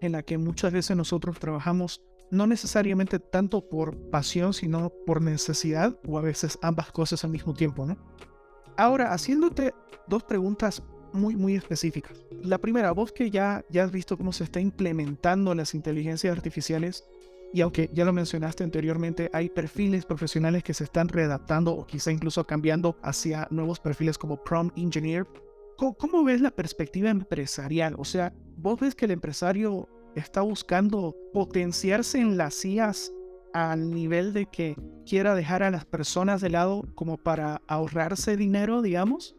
[0.00, 5.98] en la que muchas veces nosotros trabajamos no necesariamente tanto por pasión, sino por necesidad,
[6.06, 7.96] o a veces ambas cosas al mismo tiempo, ¿no?
[8.76, 9.74] Ahora, haciéndote
[10.06, 10.82] dos preguntas
[11.16, 12.16] muy, muy específicas.
[12.42, 17.04] La primera, vos que ya, ya has visto cómo se está implementando las inteligencias artificiales,
[17.52, 22.10] y aunque ya lo mencionaste anteriormente, hay perfiles profesionales que se están readaptando o quizá
[22.12, 25.26] incluso cambiando hacia nuevos perfiles como prompt engineer.
[25.76, 27.94] ¿Cómo, cómo ves la perspectiva empresarial?
[27.98, 33.12] O sea, ¿vos ves que el empresario está buscando potenciarse en las IAS
[33.52, 38.82] al nivel de que quiera dejar a las personas de lado como para ahorrarse dinero,
[38.82, 39.35] digamos,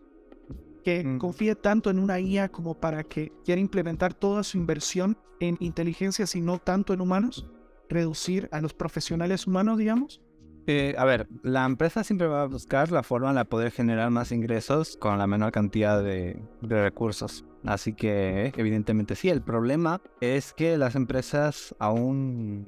[0.88, 1.18] que mm.
[1.18, 6.34] confíe tanto en una IA como para que quiera implementar toda su inversión en inteligencias
[6.34, 7.46] y no tanto en humanos,
[7.90, 10.22] reducir a los profesionales humanos, digamos.
[10.66, 14.32] Eh, a ver, la empresa siempre va a buscar la forma de poder generar más
[14.32, 17.44] ingresos con la menor cantidad de, recursos.
[17.66, 22.66] Así que, evidentemente sí, el problema es que las empresas aún...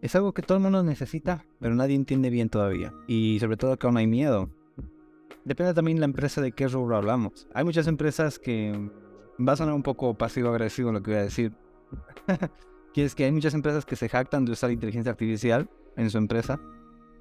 [0.00, 2.92] Es algo que todo el mundo necesita, pero nadie entiende bien todavía.
[3.06, 4.50] Y sobre todo que aún hay miedo.
[5.44, 7.48] Depende también de la empresa de qué rubro hablamos.
[7.54, 8.90] Hay muchas empresas que
[9.40, 11.52] va a sonar un poco pasivo-agresivo lo que voy a decir.
[12.94, 16.18] que es que hay muchas empresas que se jactan de usar inteligencia artificial en su
[16.18, 16.60] empresa,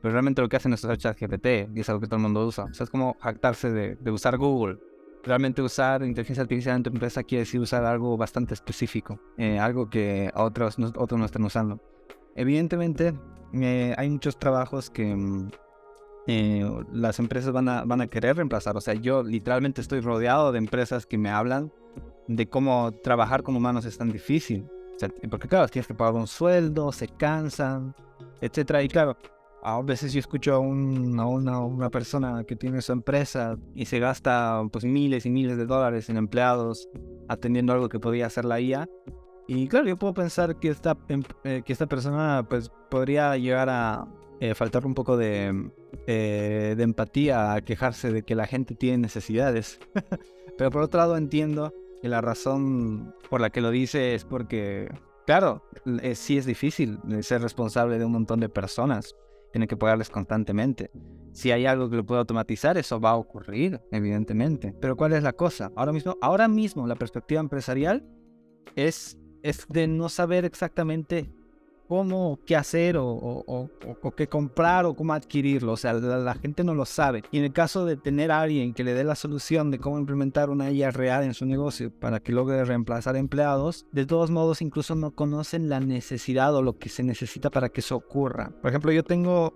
[0.02, 2.46] pero realmente lo que hacen es usar ChatGPT y es algo que todo el mundo
[2.46, 2.66] usa.
[2.66, 4.80] O sea, es como jactarse de, de usar Google.
[5.24, 9.90] Realmente usar inteligencia artificial en tu empresa quiere decir usar algo bastante específico, eh, algo
[9.90, 11.80] que otros no, otros no están usando.
[12.36, 13.14] Evidentemente,
[13.54, 15.52] eh, hay muchos trabajos que mm,
[16.34, 18.78] eh, las empresas van a, van a querer reemplazar.
[18.78, 21.74] O sea, yo literalmente estoy rodeado de empresas que me hablan
[22.28, 24.66] de cómo trabajar con humanos es tan difícil.
[25.30, 27.94] porque claro, tienes que pagar un sueldo, se cansan,
[28.40, 28.82] etcétera.
[28.82, 29.18] Y claro,
[29.62, 34.64] a veces yo escucho a, una, una, persona que tiene su empresa y se gasta
[34.72, 36.88] pues miles y miles de dólares en empleados
[37.28, 38.88] atendiendo algo que podría hacer la IA.
[39.48, 43.68] Y claro, yo puedo pensar que esta, em, eh, que esta persona pues podría llegar
[43.70, 44.08] a
[44.42, 45.72] eh, faltar un poco de,
[46.08, 49.80] eh, de empatía, a quejarse de que la gente tiene necesidades.
[50.58, 54.92] Pero por otro lado entiendo que la razón por la que lo dice es porque,
[55.26, 55.64] claro,
[56.16, 59.16] sí es difícil ser responsable de un montón de personas
[59.52, 60.92] tiene que pagarles constantemente.
[61.34, 64.74] Si hay algo que lo puede automatizar, eso va a ocurrir, evidentemente.
[64.80, 65.72] Pero ¿cuál es la cosa?
[65.76, 68.06] Ahora mismo, ahora mismo la perspectiva empresarial
[68.76, 71.30] es, es de no saber exactamente
[71.92, 73.70] cómo, qué hacer o,
[74.16, 75.74] qué comprar o cómo adquirirlo.
[75.74, 77.22] O sea, la, gente no lo sabe.
[77.32, 80.00] Y en el caso de tener a alguien que le dé la solución de cómo
[80.00, 84.62] implementar una IA real en su negocio para que logre reemplazar empleados, de todos modos
[84.62, 88.54] incluso no conocen la necesidad o lo que se necesita para que eso ocurra.
[88.62, 89.54] Por ejemplo, yo tengo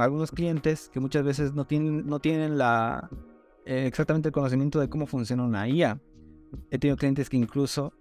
[0.00, 3.10] algunos clientes que muchas veces no tienen, no tienen la,
[3.66, 6.00] eh, exactamente el conocimiento de cómo funciona una IA.
[6.70, 7.92] He tenido clientes que incluso...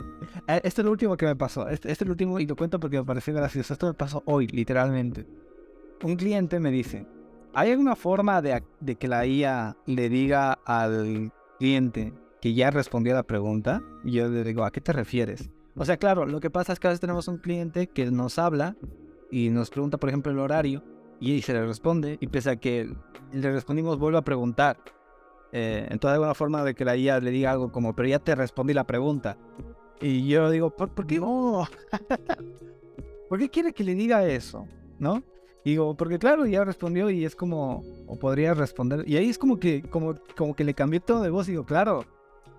[0.47, 1.67] Eh, esto es lo último que me pasó.
[1.69, 3.73] Este, este, es lo último y lo cuento porque me pareció gracioso.
[3.73, 5.27] Esto me pasó hoy, literalmente.
[6.03, 7.05] Un cliente me dice,
[7.53, 13.13] ¿hay alguna forma de, de que la IA le diga al cliente que ya respondió
[13.13, 13.81] a la pregunta?
[14.03, 15.49] Y yo le digo, ¿a qué te refieres?
[15.75, 18.39] O sea, claro, lo que pasa es que a veces tenemos un cliente que nos
[18.39, 18.75] habla
[19.31, 20.83] y nos pregunta, por ejemplo, el horario
[21.19, 22.93] y se le responde y pese a que
[23.31, 24.77] le respondimos, vuelve a preguntar.
[25.51, 28.19] Eh, entonces, hay una forma de que la IA le diga algo como, pero ya
[28.19, 29.37] te respondí la pregunta.
[29.99, 31.19] Y yo digo, ¿por, qué?
[31.21, 31.67] Oh?
[33.29, 34.67] ¿Por qué quiere que le diga eso?
[34.99, 35.23] ¿No?
[35.63, 39.07] digo, porque claro, ya respondió y es como, o podría responder.
[39.07, 41.65] Y ahí es como que, como, como que le cambié todo de voz y digo,
[41.65, 42.03] claro,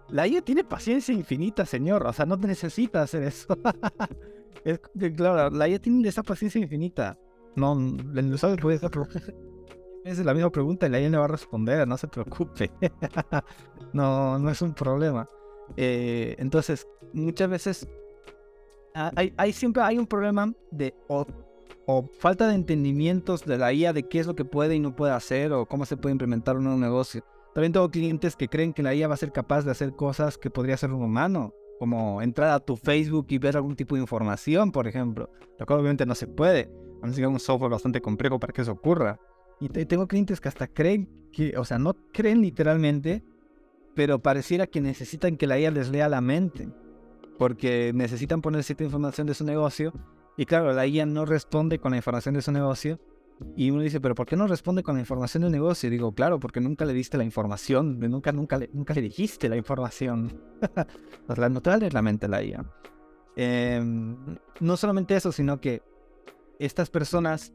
[0.09, 2.07] la IA tiene paciencia infinita, señor.
[2.07, 3.57] O sea, no necesita hacer eso.
[4.65, 4.81] es
[5.17, 7.19] claro, la IA tiene esa paciencia infinita.
[7.57, 8.91] No, el usuario puede hacer
[10.05, 12.71] es la misma pregunta y la IA le va a responder, no se preocupe.
[13.93, 15.29] no, no es un problema.
[15.77, 17.89] Eh, entonces, muchas veces
[18.95, 21.27] hay, hay, siempre hay un problema de o,
[22.19, 25.13] falta de entendimientos de la IA de qué es lo que puede y no puede
[25.13, 27.25] hacer o cómo se puede implementar un nuevo negocio.
[27.55, 30.39] También tengo clientes que creen que la IA va a ser capaz de hacer cosas
[30.39, 34.01] que podría hacer un humano, como entrar a tu Facebook y ver algún tipo de
[34.01, 35.31] información, por ejemplo.
[35.59, 36.71] Lo cual obviamente no se puede.
[37.03, 39.19] Necesita un software bastante complejo para que eso ocurra.
[39.63, 43.23] Y tengo clientes que hasta creen que, o sea, no creen literalmente,
[43.95, 46.69] pero pareciera que necesitan que la IA les lea la mente,
[47.39, 49.93] porque necesitan poner cierta información de su negocio.
[50.37, 52.99] Y claro, la IA no responde con la información de su negocio.
[53.57, 55.87] Y uno dice, pero ¿por qué no responde con la información del negocio?
[55.87, 59.49] Y digo, claro, porque nunca le diste la información, nunca, nunca, le, nunca le dijiste
[59.49, 60.41] la información.
[61.29, 62.65] o sea, no te la mente la IA.
[63.37, 64.17] Em,
[64.59, 65.83] no solamente eso, sino que
[66.59, 67.53] estas personas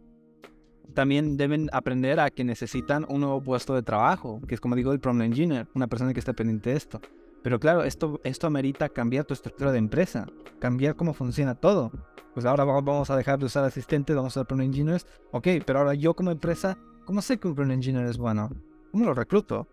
[0.93, 4.91] también deben aprender a que necesitan un nuevo puesto de trabajo, que es como digo
[4.91, 7.01] el problem engineer, una persona que esté pendiente de esto.
[7.43, 10.27] Pero claro, esto, esto amerita cambiar tu estructura de empresa,
[10.59, 11.91] cambiar cómo funciona todo.
[12.33, 15.05] Pues ahora vamos a dejar de usar asistentes, vamos a usar problem engineers.
[15.31, 18.51] Ok, pero ahora yo como empresa, ¿cómo sé que un problem engineer es bueno?
[18.91, 19.67] ¿Cómo lo recluto?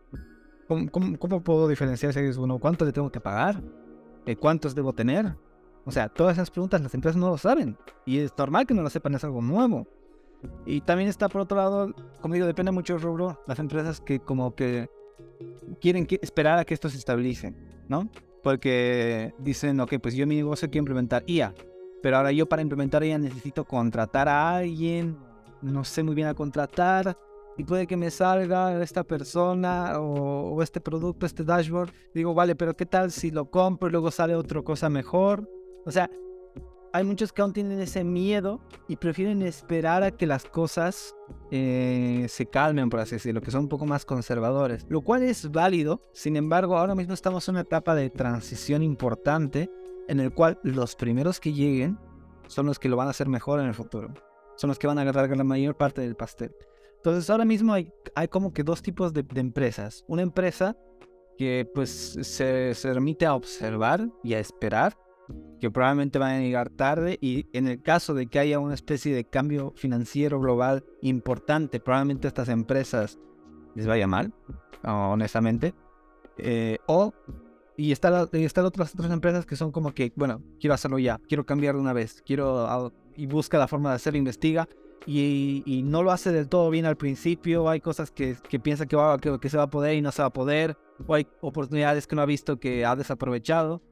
[0.69, 2.59] ¿Cómo, cómo, puedo diferenciar si es bueno?
[2.59, 3.63] ¿Cuánto le tengo que pagar?
[4.25, 5.35] Eh, ¿Cuántos debo tener?
[5.85, 7.77] O sea, todas esas preguntas las empresas no lo saben.
[8.07, 9.87] Y es normal que no lo sepan, es algo nuevo.
[10.67, 14.21] Y también está por otro lado, como digo, depende mucho del rubro, las empresas que
[14.21, 14.89] como que
[15.81, 17.55] quieren esperar a que esto se estabilice,
[17.89, 18.09] ¿no?
[18.43, 21.55] Porque dicen, ok, pues yo mi negocio quiero implementar IA,
[22.03, 25.17] pero ahora yo para implementar IA necesito contratar a alguien,
[25.63, 27.17] no sé muy bien a contratar,
[27.57, 31.91] y puede que me salga esta persona o, o, este producto, este dashboard.
[32.13, 35.49] Digo, vale, pero ¿qué tal si lo compro y luego sale otra cosa mejor?
[35.87, 36.11] O sea,
[36.95, 41.17] hay muchos que aún tienen ese miedo y prefieren esperar a que las cosas
[41.51, 45.51] eh, se calmen, por así decirlo, que son un poco más conservadores, lo cual es
[45.51, 46.09] válido.
[46.13, 49.69] Sin embargo, ahora mismo estamos en una etapa de transición importante
[50.07, 51.99] en el cual los primeros que lleguen
[52.47, 54.15] son los que lo van a hacer mejor en el futuro.
[54.55, 56.55] Son los que van a agarrar la mayor parte del pastel.
[56.99, 57.91] Entonces ahora mismo hay,
[58.31, 60.05] como que dos tipos de, empresas.
[60.07, 60.77] Una empresa
[61.37, 64.97] que pues se, se a observar y a esperar,
[65.61, 69.15] que probablemente van a llegar tarde y en el caso de que haya una especie
[69.15, 73.19] de cambio financiero global importante, probablemente estas empresas
[73.75, 74.33] les vaya mal,
[74.83, 75.75] honestamente.
[76.37, 77.13] Eh, o,
[77.77, 81.45] y están está otras, otras empresas que son como que, bueno, quiero hacerlo ya, quiero
[81.47, 84.69] cambiar de una vez, quiero, y busca la forma de hacerlo, investiga,
[85.07, 88.97] y, no lo hace del todo bien al principio, hay cosas que, que piensa que,
[88.97, 91.27] va, que, que, se va a poder y no se va a poder, o hay
[91.41, 93.83] oportunidades que no ha visto que ha desaprovechado,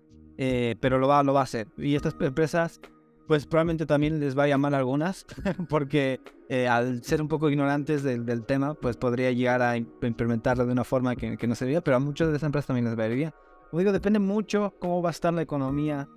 [0.44, 1.68] eh, pero lo va, lo va a hacer.
[1.76, 2.80] Y estas empresas,
[3.28, 5.24] pues probablemente también les va a llamar algunas,
[5.68, 10.72] porque eh, al ser un poco ignorantes del, tema, pues podría llegar a implementarlo de
[10.72, 13.04] una forma que, no se veía, pero a muchas de esas empresas también les va
[13.04, 13.32] a ir bien.
[13.70, 16.08] Como digo, depende mucho cómo va a estar la economía,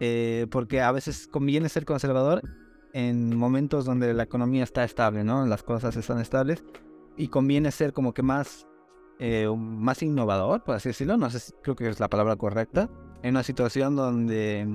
[0.00, 2.40] eh, porque a veces conviene ser conservador
[2.94, 5.44] en momentos donde la economía está estable, ¿no?
[5.44, 6.64] Las cosas están estables
[7.18, 8.66] y conviene ser como que más,
[9.54, 12.88] más innovador, por así decirlo, no sé si creo que es la palabra correcta,
[13.26, 14.68] en una situación donde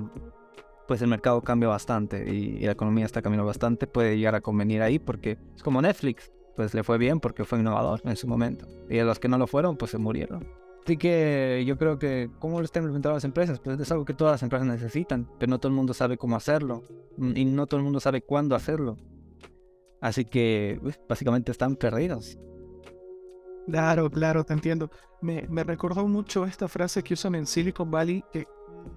[0.86, 4.40] pues el mercado cambia bastante y, y, la economía está cambiando bastante, puede llegar a
[4.40, 8.26] convenir ahí porque es como Netflix, pues le fue bien porque fue innovador en su
[8.26, 10.46] momento y a los que no lo fueron pues se murieron.
[10.84, 13.60] Así que yo creo que, ¿cómo lo están implementando las empresas?
[13.60, 16.34] Pues es algo que todas las empresas necesitan, pero no todo el mundo sabe cómo
[16.34, 16.82] hacerlo
[17.16, 18.96] mm, y no todo el mundo sabe cuándo hacerlo.
[20.00, 22.36] Así que, pues, básicamente están perdidos.
[23.66, 24.90] Claro, claro, te entiendo.
[25.20, 28.46] Me, me, recordó mucho esta frase que usan en Silicon Valley, que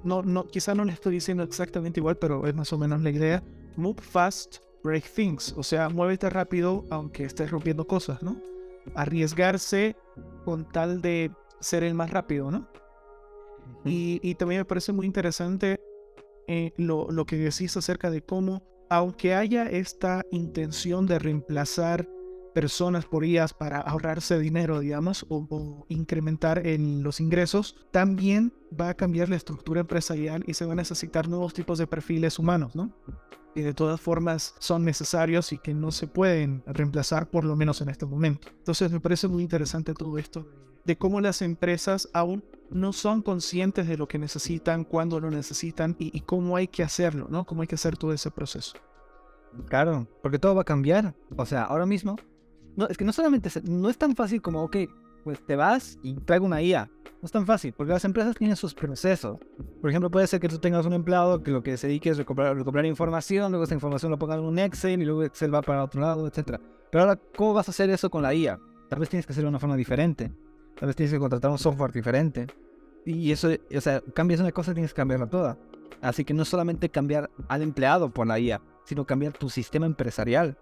[0.04, 3.12] no, no, quizá no le estoy diciendo exactamente igual, pero es más o menos la
[3.12, 3.44] idea.
[3.76, 5.54] Move fast, break things.
[5.58, 8.42] O sea, muévete rápido aunque estés rompiendo cosas, ¿no?
[8.96, 9.96] Arriesgarse
[10.44, 12.68] con tal de ser el más rápido, ¿no?
[13.84, 15.80] Y, y también me parece muy interesante
[16.48, 22.08] eh, lo, lo, que decís acerca de cómo, aunque haya esta intención de reemplazar
[22.56, 28.88] personas por IAS para ahorrarse dinero, digamos, o, o, incrementar en los ingresos, también va
[28.90, 32.74] a cambiar la estructura empresarial y se van a necesitar nuevos tipos de perfiles humanos,
[32.74, 32.94] ¿no?
[33.56, 37.82] Y de todas formas son necesarios y que no se pueden reemplazar, por lo menos
[37.82, 38.48] en este momento.
[38.58, 40.48] Entonces me parece muy interesante todo esto
[40.86, 45.98] de cómo las empresas aún no son conscientes de lo que necesitan, cuándo lo necesitan
[46.00, 47.46] y, y, cómo hay que hacerlo, ¿no?
[47.46, 48.78] Cómo hay que hacer todo ese proceso.
[49.68, 51.16] Claro, porque todo va a cambiar.
[51.36, 52.16] O sea, ahora mismo,
[52.76, 54.78] no, es que no solamente, no es tan fácil como, ok,
[55.24, 56.90] pues te vas y traigo una IA.
[57.22, 59.40] No es tan fácil, porque las empresas tienen sus procesos.
[59.82, 62.18] Por ejemplo, puede ser que tú tengas un empleado que lo que se dedique es
[62.18, 65.84] recopilar información, luego esa información lo ponga en un Excel y luego Excel va para
[65.84, 66.60] otro lado, etc.
[66.92, 68.60] Pero ahora, ¿cómo vas a hacer eso con la IA?
[68.90, 70.32] Tal vez tienes que hacerlo de una forma diferente.
[70.80, 72.46] Tal vez tienes que contratar un software diferente.
[73.06, 75.58] Y eso, o sea, cambias una cosa, tienes que cambiarla toda.
[76.02, 80.58] Así que no solamente cambiar al empleado por la IA, sino cambiar tu sistema empresarial.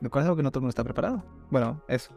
[0.00, 1.22] Lo cual es algo que no todo el mundo está preparado.
[1.50, 2.12] Bueno, eso.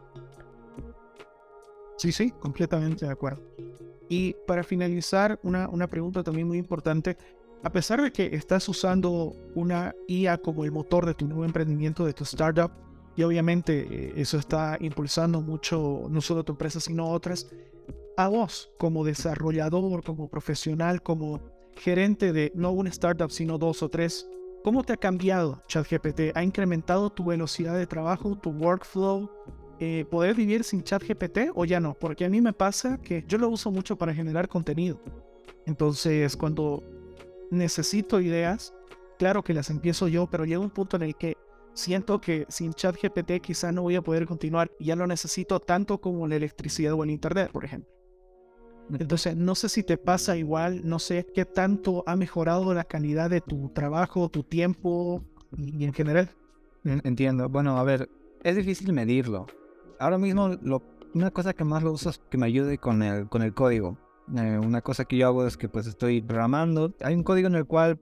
[1.96, 3.42] Sí, sí, completamente de acuerdo.
[4.08, 7.16] Y para finalizar, una, una pregunta también muy importante.
[7.62, 12.04] A pesar de que estás usando una IA como el motor de tu nuevo emprendimiento,
[12.04, 12.70] de tu startup,
[13.16, 17.48] y obviamente eh, eso está impulsando mucho, no solo tu empresa, sino otras.
[18.18, 21.40] A vos, como desarrollador, como profesional, como
[21.76, 24.28] gerente de no una startup, sino dos o tres,
[24.66, 26.34] ¿cómo te ha cambiado ChatGPT?
[26.34, 29.30] ¿Ha incrementado tu velocidad de trabajo, tu workflow?
[29.78, 31.94] Eh, ¿Poder vivir sin ChatGPT o ya no?
[31.94, 35.00] Porque a mí me pasa que yo lo uso mucho para generar contenido.
[35.66, 36.82] Entonces, cuando
[37.48, 38.74] necesito ideas,
[39.20, 41.36] claro que las empiezo yo, pero llega un punto en el que
[41.72, 44.72] siento que sin ChatGPT quizá no voy a poder continuar.
[44.80, 47.95] Ya lo necesito tanto como la electricidad o el internet, por ejemplo.
[48.98, 53.30] Entonces, no sé si te pasa igual, no sé qué tanto ha mejorado la calidad
[53.30, 55.24] de tu trabajo, tu tiempo
[55.56, 56.30] y, en general.
[56.84, 57.48] Entiendo.
[57.48, 58.08] Bueno, a ver,
[58.44, 59.46] es difícil medirlo.
[59.98, 60.82] Ahora mismo, lo,
[61.14, 63.98] una cosa que más lo uso es que me ayude con el, con el código.
[64.36, 66.94] Eh, una cosa que yo hago es que pues estoy programando.
[67.02, 67.98] Hay un código en el cual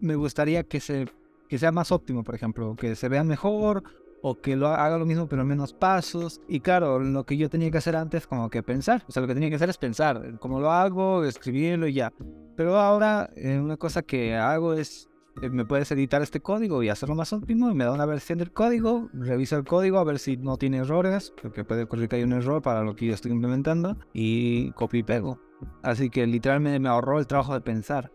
[0.00, 1.06] me gustaría que se
[1.48, 3.84] que sea más óptimo, por ejemplo, que se vea mejor
[4.22, 6.40] o que lo haga lo mismo pero en menos pasos.
[6.48, 9.28] Y claro, lo que yo tenía que hacer antes como que pensar, o sea, lo
[9.28, 12.12] que tenía que hacer es pensar cómo lo hago, escribirlo y ya.
[12.56, 15.08] Pero ahora eh, una cosa que hago es,
[15.42, 18.38] eh, me puedes editar este código y hacerlo más óptimo y me da una versión
[18.38, 22.16] del código, reviso el código a ver si no tiene errores, porque puede ocurrir que
[22.16, 25.38] hay un error para lo que yo estoy implementando y copio y pego.
[25.82, 28.10] Así que literalmente me ahorró el trabajo de pensar.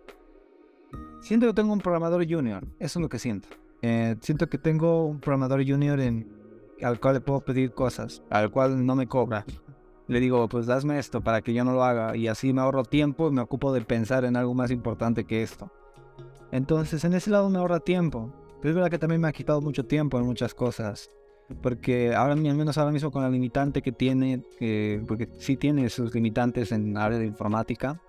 [1.22, 3.48] Siento que tengo un programador junior, eso es lo que siento.
[3.82, 6.28] Eh, siento que tengo un programador junior en,
[6.82, 9.46] al cual le puedo pedir cosas, al cual no me cobra.
[10.08, 12.84] Le digo, pues hazme esto para que yo no lo haga y así me ahorro
[12.84, 15.72] tiempo y me ocupo de pensar en algo más importante que esto.
[16.52, 18.34] Entonces, en ese lado me ahorra tiempo.
[18.62, 21.10] Pero es verdad que también me ha quitado mucho tiempo en muchas cosas.
[21.62, 24.44] porque ahora al menos ahora mismo con la limitante que tiene,
[25.08, 28.02] porque sí tiene sus limitantes en área de informática,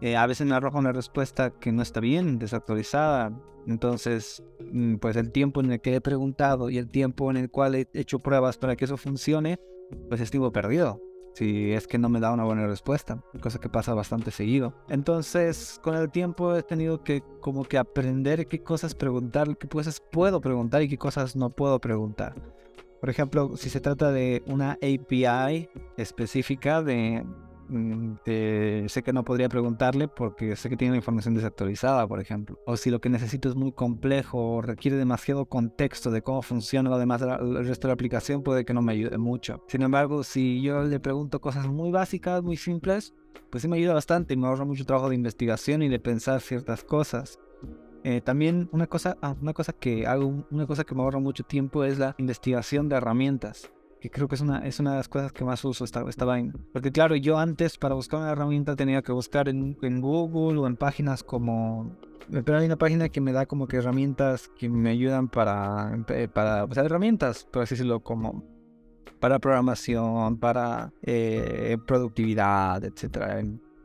[0.00, 3.32] eh, a veces me arroja una respuesta que no está bien, desactualizada.
[3.66, 4.42] Entonces,
[4.72, 7.74] mm, pues el tiempo en el que he preguntado y el tiempo en el cual
[7.74, 9.58] he hecho pruebas para que eso funcione,
[10.08, 11.00] pues estuvo perdido.
[11.34, 14.74] Si es que no me da una buena respuesta, cosa que pasa bastante seguido.
[14.88, 20.02] Entonces, con el tiempo he tenido que como que aprender qué cosas preguntar, qué cosas
[20.10, 22.34] puedo preguntar y qué cosas no puedo preguntar.
[23.00, 27.24] Por ejemplo, si se trata de una API específica de,
[27.68, 28.14] Mm,
[28.88, 32.58] sé que no podría preguntarle porque sé que tiene la información desactualizada, por ejemplo.
[32.66, 36.88] O si lo que necesito es muy complejo o requiere demasiado contexto de cómo funciona
[36.88, 39.62] lo demás, el resto de la aplicación, puede que no me ayude mucho.
[39.68, 43.14] Sin embargo, si yo le pregunto cosas muy básicas, muy simples,
[43.50, 46.40] pues sí me ayuda bastante y me ahorra mucho trabajo de investigación y de pensar
[46.40, 47.38] ciertas cosas.
[48.04, 51.42] Eh, también una cosa, ah, una cosa que hago, una cosa que me ahorra mucho
[51.42, 53.70] tiempo es la investigación de herramientas
[54.00, 56.24] que creo que es una, es una de las cosas que más uso esta, esta
[56.24, 56.54] vaina.
[56.72, 60.66] Porque claro, yo antes para buscar una herramienta tenía que buscar en, en Google o
[60.66, 61.96] en páginas como...
[62.30, 66.04] Pero hay una página que me da como que herramientas que me ayudan para...
[66.32, 68.44] para o sea, herramientas, por así decirlo, como
[69.18, 72.84] para programación, para eh, productividad,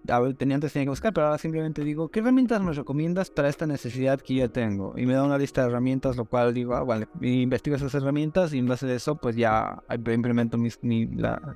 [0.03, 3.49] etcétera tenía antes tenía que buscar, pero ahora simplemente digo, ¿qué herramientas me recomiendas para
[3.49, 4.93] esta necesidad que yo tengo?
[4.97, 8.53] Y me da una lista de herramientas, lo cual digo, ah, vale, investigo esas herramientas
[8.53, 10.79] y en base a eso, pues ya implemento mis,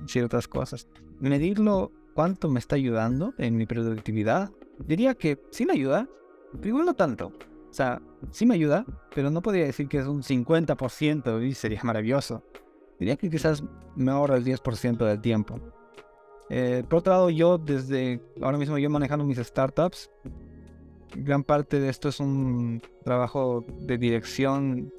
[0.06, 0.88] ciertas cosas.
[1.20, 4.50] Medirlo, ¿cuánto me está ayudando en mi productividad?
[4.78, 6.08] Diría que sí me ayuda,
[6.52, 7.26] pero igual no tanto.
[7.26, 11.80] O sea, sí me ayuda, pero no podría decir que es un 50% y sería
[11.82, 12.42] maravilloso.
[12.98, 13.62] Diría que quizás
[13.94, 15.60] me ahorra el 10% del tiempo.
[16.50, 20.10] Eh, por otro lado, yo desde ahora mismo yo manejando mis startups,
[21.14, 24.92] gran parte de esto es un trabajo de dirección,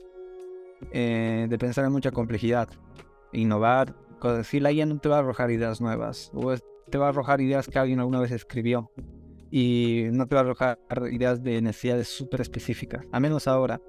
[0.91, 2.69] eh, de pensar en mucha complejidad,
[3.33, 3.95] innovar.
[4.21, 6.53] Decir la IA no te va a arrojar ideas nuevas, o
[6.89, 8.91] te va a arrojar ideas que alguien alguna vez escribió,
[9.49, 10.77] y no te va a arrojar
[11.09, 13.81] ideas de necesidades súper específicas, a menos ahora.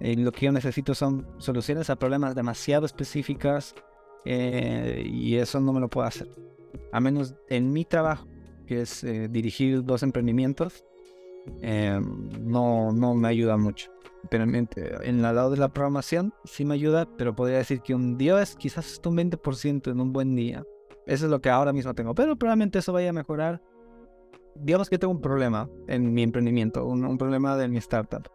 [0.00, 3.74] Eh, lo que yo necesito son soluciones a problemas demasiado específicas
[4.24, 6.26] y eso no me lo puedo hacer
[6.92, 8.26] a menos en mi trabajo,
[8.66, 10.84] que es eh, dirigir dos emprendimientos,
[11.60, 12.00] eh,
[12.40, 13.90] no, no me ayuda mucho.
[14.30, 14.68] Pero en,
[15.02, 18.56] el lado de la programación sí me ayuda, pero podría decir que un día es
[18.56, 20.64] quizás un 20% en un buen día.
[21.06, 23.62] Eso es lo que ahora mismo tengo, pero probablemente eso vaya a mejorar.
[24.54, 28.26] Digamos que tengo un problema en mi emprendimiento, un, un problema de mi startup.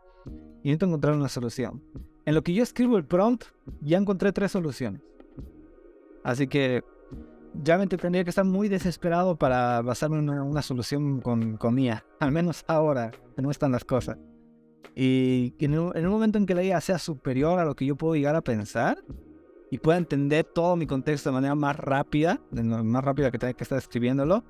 [0.62, 1.82] Y necesito encontrar una solución.
[2.26, 3.46] En lo que yo escribo el prompt,
[3.82, 5.02] ya encontré tres soluciones.
[6.24, 6.84] Así que
[7.54, 12.06] ya me tendría que estar muy desesperado para basarme en una, solución con, con IA.
[12.20, 14.18] Al menos ahora, no están las cosas.
[14.96, 18.16] Y en el, momento en que la IA sea superior a lo que yo puedo
[18.16, 18.98] llegar a pensar
[19.72, 23.64] y pueda entender todo mi contexto de manera más rápida, más rápida que tenga que
[23.64, 24.44] estar escribiéndolo,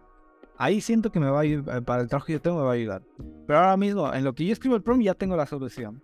[0.58, 2.72] ahí siento que me va a ayudar, para el trabajo que yo tengo me va
[2.72, 3.04] a ayudar.
[3.46, 6.02] Pero ahora mismo, en lo que yo escribo el prompt ya tengo la solución.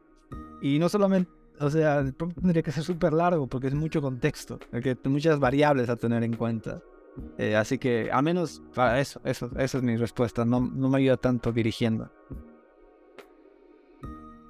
[0.62, 4.02] Y no solamente, o sea, el prompt tendría que ser súper largo porque es mucho
[4.02, 6.82] contexto, hay muchas variables a tener en cuenta.
[7.38, 10.46] Eh, así que, a menos para eso, eso, esa es mi respuesta.
[10.46, 12.12] No, no me ayuda tanto dirigiendo.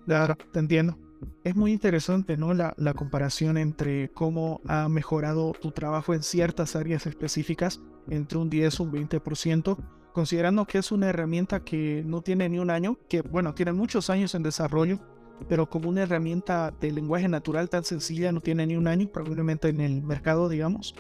[0.06, 0.98] Claro, te entiendo.
[1.44, 2.54] Es muy interesante, ¿no?
[2.54, 8.50] La, la, comparación entre cómo ha mejorado tu trabajo en ciertas áreas específicas, entre un
[8.50, 9.78] 10 y un 20%,
[10.14, 14.10] considerando que es una herramienta que no tiene ni un año, que, bueno, tiene muchos
[14.10, 15.00] años en desarrollo,
[15.48, 19.70] pero como una herramienta de lenguaje natural tan sencilla, no tiene ni un año, probablemente
[19.70, 20.96] en el mercado, digamos.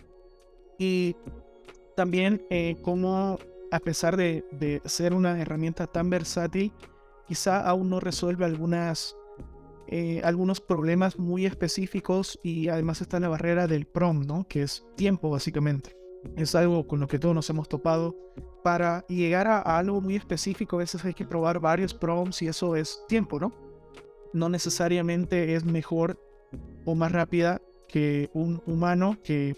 [0.77, 1.15] Y
[1.95, 3.38] también eh, como
[3.72, 6.72] a pesar de, ser una herramienta tan versátil,
[7.27, 9.15] quizá aún no resuelve algunas,
[9.88, 14.47] eh, algunos problemas muy específicos y además está la barrera del prom, ¿no?
[14.47, 15.95] que es tiempo básicamente.
[16.38, 18.15] Es algo con lo que todos nos hemos topado.
[18.64, 22.76] Para llegar a, algo muy específico, a veces hay que probar varios prompts y eso
[22.76, 23.53] es tiempo, ¿no?
[24.36, 26.20] No necesariamente es mejor
[26.86, 29.56] o más rápida que un humano que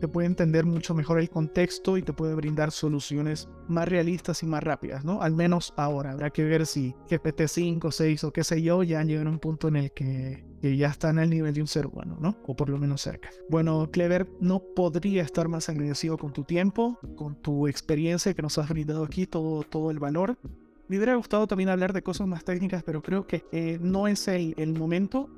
[0.00, 4.46] te puede entender mucho mejor el contexto y te puede brindar soluciones más realistas y
[4.46, 5.22] más rápidas, ¿no?
[5.22, 6.12] Al menos ahora.
[6.12, 9.68] Habrá que ver si GPT-5, 6 o qué sé yo ya llegan a un punto
[9.68, 12.36] en el que, ya están al nivel de un ser humano, ¿no?
[12.46, 13.30] O por lo menos cerca.
[13.48, 18.58] Bueno, Clever, no podría estar más agradecido con tu tiempo, con tu experiencia que nos
[18.58, 20.36] has brindado aquí, todo, todo el valor.
[20.88, 24.26] Me hubiera gustado también hablar de cosas más técnicas, pero creo que eh, no es
[24.28, 25.28] el, el momento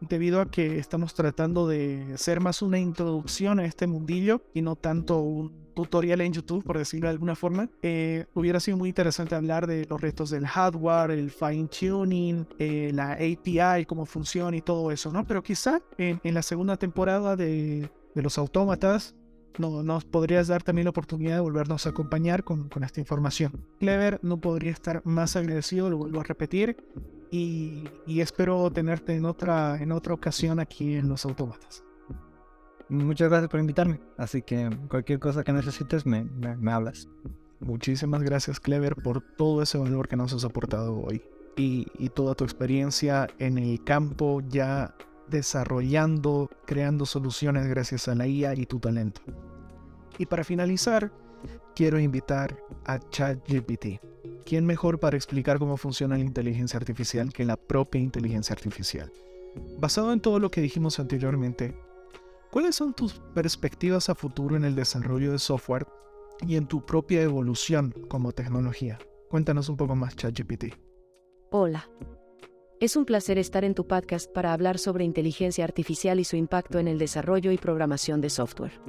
[0.00, 4.76] debido a que estamos tratando de ser más una introducción a este mundillo y no
[4.76, 7.68] tanto un tutorial en YouTube, por decirlo de alguna forma.
[7.82, 12.90] Eh, hubiera sido muy interesante hablar de los retos del hardware, el fine tuning, eh,
[12.92, 15.26] la API, cómo funciona y todo eso, ¿no?
[15.26, 19.14] Pero quizá en, la segunda temporada de, de los autómatas
[19.58, 23.64] no, nos podrías dar también la oportunidad de volvernos a acompañar con, con, esta información.
[23.78, 26.76] Clever no podría estar más agradecido, lo vuelvo a repetir,
[27.30, 31.84] y, y, espero tenerte en otra, en otra ocasión aquí en Los Autómatas.
[32.88, 37.08] Muchas gracias por invitarme, así que cualquier cosa que necesites me, me, hablas.
[37.60, 41.22] Muchísimas gracias Clever por todo ese valor que nos has aportado hoy
[41.56, 44.92] y, y toda tu experiencia en el campo ya
[45.30, 49.20] desarrollando, creando soluciones gracias a la IA y tu talento.
[50.18, 51.10] Y para finalizar,
[51.74, 54.00] quiero invitar a ChatGPT.
[54.44, 59.10] ¿Quién mejor para explicar cómo funciona la inteligencia artificial que la propia inteligencia artificial?
[59.78, 61.76] Basado en todo lo que dijimos anteriormente,
[62.50, 65.86] ¿cuáles son tus perspectivas a futuro en el desarrollo de software
[66.46, 68.98] y en tu propia evolución como tecnología?
[69.28, 70.74] Cuéntanos un poco más, ChatGPT.
[71.52, 71.88] Hola,
[72.80, 76.78] es un placer estar en tu podcast para hablar sobre inteligencia artificial y su impacto
[76.78, 78.80] en el desarrollo y programación de software.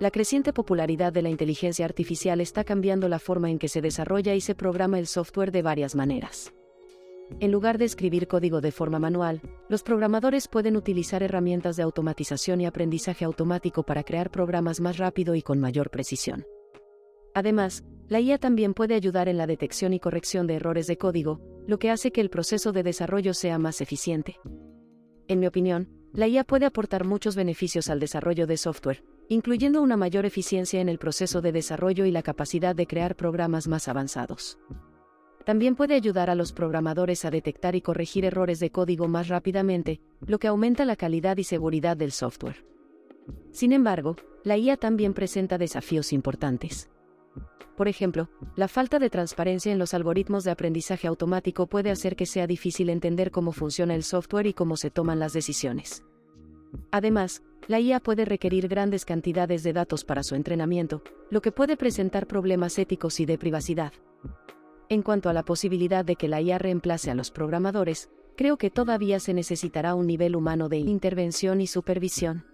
[0.00, 4.34] La creciente popularidad de la inteligencia artificial está cambiando la forma en que se desarrolla
[4.34, 6.54] y se programa el software de varias maneras.
[7.38, 12.62] En lugar de escribir código de forma manual, los programadores pueden utilizar herramientas de automatización
[12.62, 16.46] y aprendizaje automático para crear programas más rápido y con mayor precisión.
[17.34, 21.40] Además, la IA también puede ayudar en la detección y corrección de errores de código,
[21.66, 24.38] lo que hace que el proceso de desarrollo sea más eficiente.
[25.28, 29.96] En mi opinión, la IA puede aportar muchos beneficios al desarrollo de software, incluyendo una
[29.96, 34.58] mayor eficiencia en el proceso de desarrollo y la capacidad de crear programas más avanzados.
[35.44, 40.00] También puede ayudar a los programadores a detectar y corregir errores de código más rápidamente,
[40.20, 42.64] lo que aumenta la calidad y seguridad del software.
[43.50, 46.90] Sin embargo, la IA también presenta desafíos importantes.
[47.76, 52.26] Por ejemplo, la falta de transparencia en los algoritmos de aprendizaje automático puede hacer que
[52.26, 56.04] sea difícil entender cómo funciona el software y cómo se toman las decisiones.
[56.90, 61.76] Además, la IA puede requerir grandes cantidades de datos para su entrenamiento, lo que puede
[61.76, 63.92] presentar problemas éticos y de privacidad.
[64.88, 68.70] En cuanto a la posibilidad de que la IA reemplace a los programadores, creo que
[68.70, 72.44] todavía se necesitará un nivel humano de intervención y supervisión.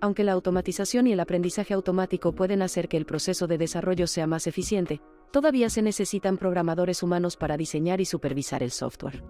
[0.00, 4.26] Aunque la automatización y el aprendizaje automático pueden hacer que el proceso de desarrollo sea
[4.26, 5.00] más eficiente,
[5.32, 9.24] todavía se necesitan programadores humanos para diseñar y supervisar el software.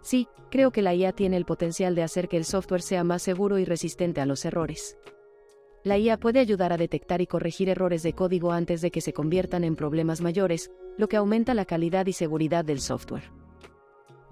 [0.00, 3.22] Sí, creo que la IA tiene el potencial de hacer que el software sea más
[3.22, 4.96] seguro y resistente a los errores.
[5.82, 9.12] La IA puede ayudar a detectar y corregir errores de código antes de que se
[9.12, 13.39] conviertan en problemas mayores, lo que aumenta la calidad y seguridad del software.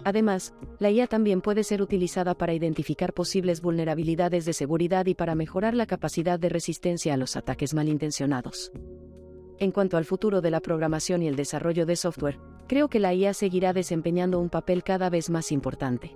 [0.03, 5.35] Además, la IA también puede ser utilizada para identificar posibles vulnerabilidades de seguridad y para
[5.35, 8.71] mejorar la capacidad de resistencia a los ataques malintencionados.
[9.59, 13.13] En cuanto al futuro de la programación y el desarrollo de software, creo que la
[13.13, 16.15] IA seguirá desempeñando un papel cada vez más importante.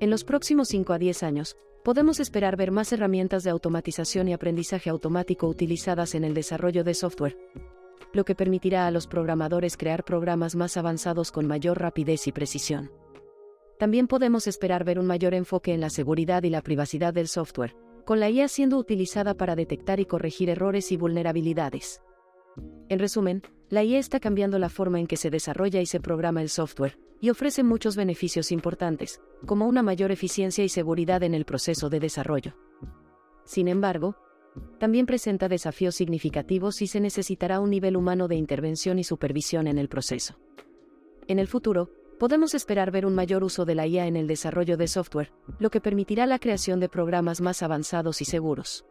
[0.00, 4.32] En los próximos 5 a 10 años, podemos esperar ver más herramientas de automatización y
[4.32, 7.36] aprendizaje automático utilizadas en el desarrollo de software,
[8.12, 12.90] lo que permitirá a los programadores crear programas más avanzados con mayor rapidez y precisión.
[13.78, 17.76] También podemos esperar ver un mayor enfoque en la seguridad y la privacidad del software,
[18.04, 22.00] con la IA siendo utilizada para detectar y corregir errores y vulnerabilidades.
[22.88, 26.40] En resumen, la IA está cambiando la forma en que se desarrolla y se programa
[26.40, 31.44] el software, y ofrece muchos beneficios importantes, como una mayor eficiencia y seguridad en el
[31.44, 32.54] proceso de desarrollo.
[33.44, 34.16] Sin embargo,
[34.78, 39.78] también presenta desafíos significativos y se necesitará un nivel humano de intervención y supervisión en
[39.78, 40.38] el proceso.
[41.28, 44.76] En el futuro, podemos esperar ver un mayor uso de la IA en el desarrollo
[44.76, 48.84] de software, lo que permitirá la creación de programas más avanzados y seguros.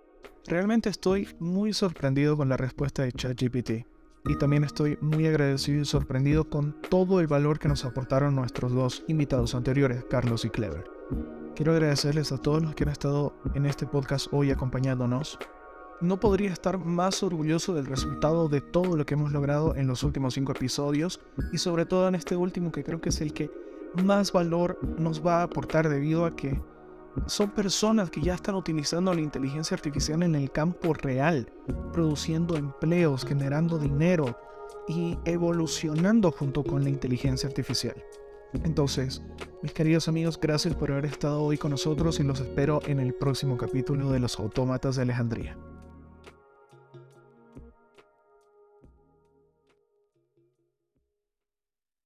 [0.48, 3.95] Realmente estoy muy sorprendido con la respuesta de ChatGPT
[4.28, 8.74] y también estoy muy agradecido y sorprendido con todo el valor que nos aportaron nuestros
[8.74, 10.84] dos invitados anteriores, Carlos y Clever.
[11.56, 15.38] Quiero agradecerles a todos los que han estado en este podcast hoy acompañándonos
[16.02, 20.04] no podría estar más orgulloso del resultado de todo lo que hemos logrado en los
[20.04, 21.20] últimos cinco episodios
[21.52, 23.50] y sobre todo en este último que creo que es el que
[24.04, 26.62] más valor nos va a aportar debido a que
[27.28, 31.48] son personas que ya están utilizando la inteligencia artificial en el campo real,
[31.94, 34.38] produciendo empleos, generando dinero
[34.88, 37.96] y evolucionando junto con la inteligencia artificial.
[38.64, 39.22] Entonces,
[39.62, 43.14] mis queridos amigos, gracias por haber estado hoy con nosotros y los espero en el
[43.14, 45.58] próximo capítulo de Los Autómatas de Alejandría.